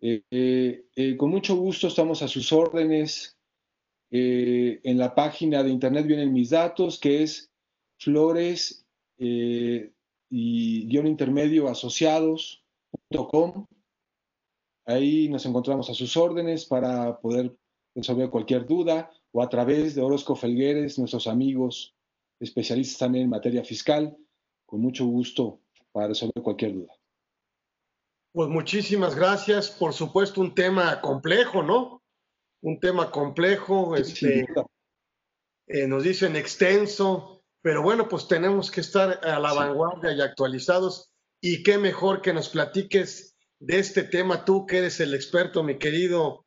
[0.01, 3.38] Eh, eh, con mucho gusto estamos a sus órdenes.
[4.12, 7.49] Eh, en la página de internet vienen mis datos, que es
[7.97, 8.86] flores
[9.18, 13.66] y guion intermedio asociados.com.
[14.86, 17.56] Ahí nos encontramos a sus órdenes para poder
[17.95, 21.95] resolver cualquier duda o a través de Orozco Felgueres, nuestros amigos
[22.39, 24.17] especialistas también en materia fiscal,
[24.65, 26.93] con mucho gusto para resolver cualquier duda.
[28.33, 29.69] Pues muchísimas gracias.
[29.69, 32.01] Por supuesto, un tema complejo, ¿no?
[32.61, 34.47] Un tema complejo, este,
[35.67, 41.11] eh, nos dicen extenso, pero bueno, pues tenemos que estar a la vanguardia y actualizados.
[41.41, 45.77] Y qué mejor que nos platiques de este tema tú, que eres el experto, mi
[45.77, 46.42] querido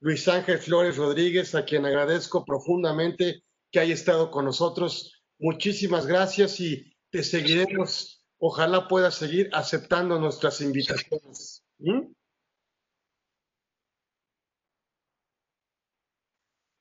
[0.00, 5.22] Luis Ángel Flores Rodríguez, a quien agradezco profundamente que haya estado con nosotros.
[5.38, 11.62] Muchísimas gracias y te seguiremos ojalá pueda seguir aceptando nuestras invitaciones.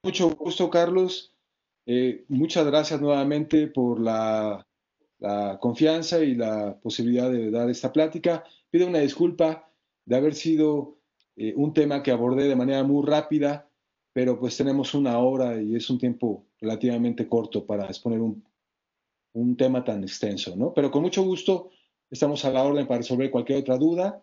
[0.03, 1.33] Mucho gusto, Carlos.
[1.87, 4.65] Eh, muchas gracias nuevamente por la,
[5.59, 8.43] confianza y la posibilidad de dar esta plática.
[8.69, 9.71] Pido una disculpa
[10.05, 10.99] de haber sido
[11.35, 13.69] eh, un tema que abordé de manera muy rápida,
[14.13, 18.43] pero pues tenemos una hora y es un tiempo relativamente corto para exponer un,
[19.33, 20.73] un tema tan extenso, ¿no?
[20.73, 21.71] Pero con mucho gusto
[22.09, 24.21] estamos a la orden para resolver cualquier otra duda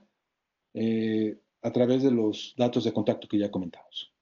[0.75, 4.13] eh, a través de los datos de contacto que ya comentamos.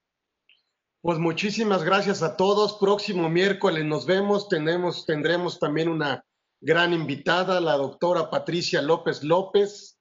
[1.01, 2.77] Pues muchísimas gracias a todos.
[2.77, 4.49] Próximo miércoles nos vemos.
[4.49, 6.23] Tenemos, tendremos también una
[6.59, 9.99] gran invitada, la doctora Patricia López López.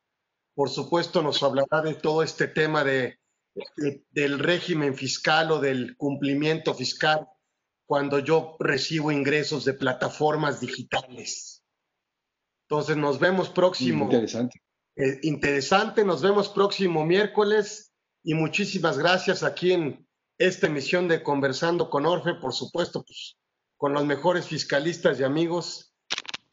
[0.61, 3.19] Por supuesto, nos hablará de todo este tema de,
[4.11, 7.27] del régimen fiscal o del cumplimiento fiscal
[7.87, 11.65] cuando yo recibo ingresos de plataformas digitales.
[12.69, 14.05] Entonces nos vemos próximo.
[14.05, 14.61] Interesante.
[14.97, 20.07] Eh, interesante, nos vemos próximo miércoles y muchísimas gracias aquí en
[20.37, 23.39] esta emisión de Conversando con Orfe, por supuesto, pues
[23.79, 25.95] con los mejores fiscalistas y amigos.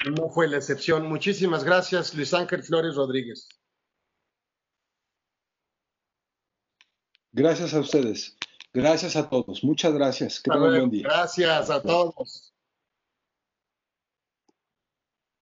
[0.10, 1.10] no fue la excepción.
[1.10, 3.50] Muchísimas gracias, Luis Ángel Flores Rodríguez.
[7.38, 8.36] Gracias a ustedes.
[8.74, 9.64] Gracias a todos.
[9.64, 10.40] Muchas gracias.
[10.40, 11.04] Que tengan un buen día.
[11.04, 12.52] Gracias a todos.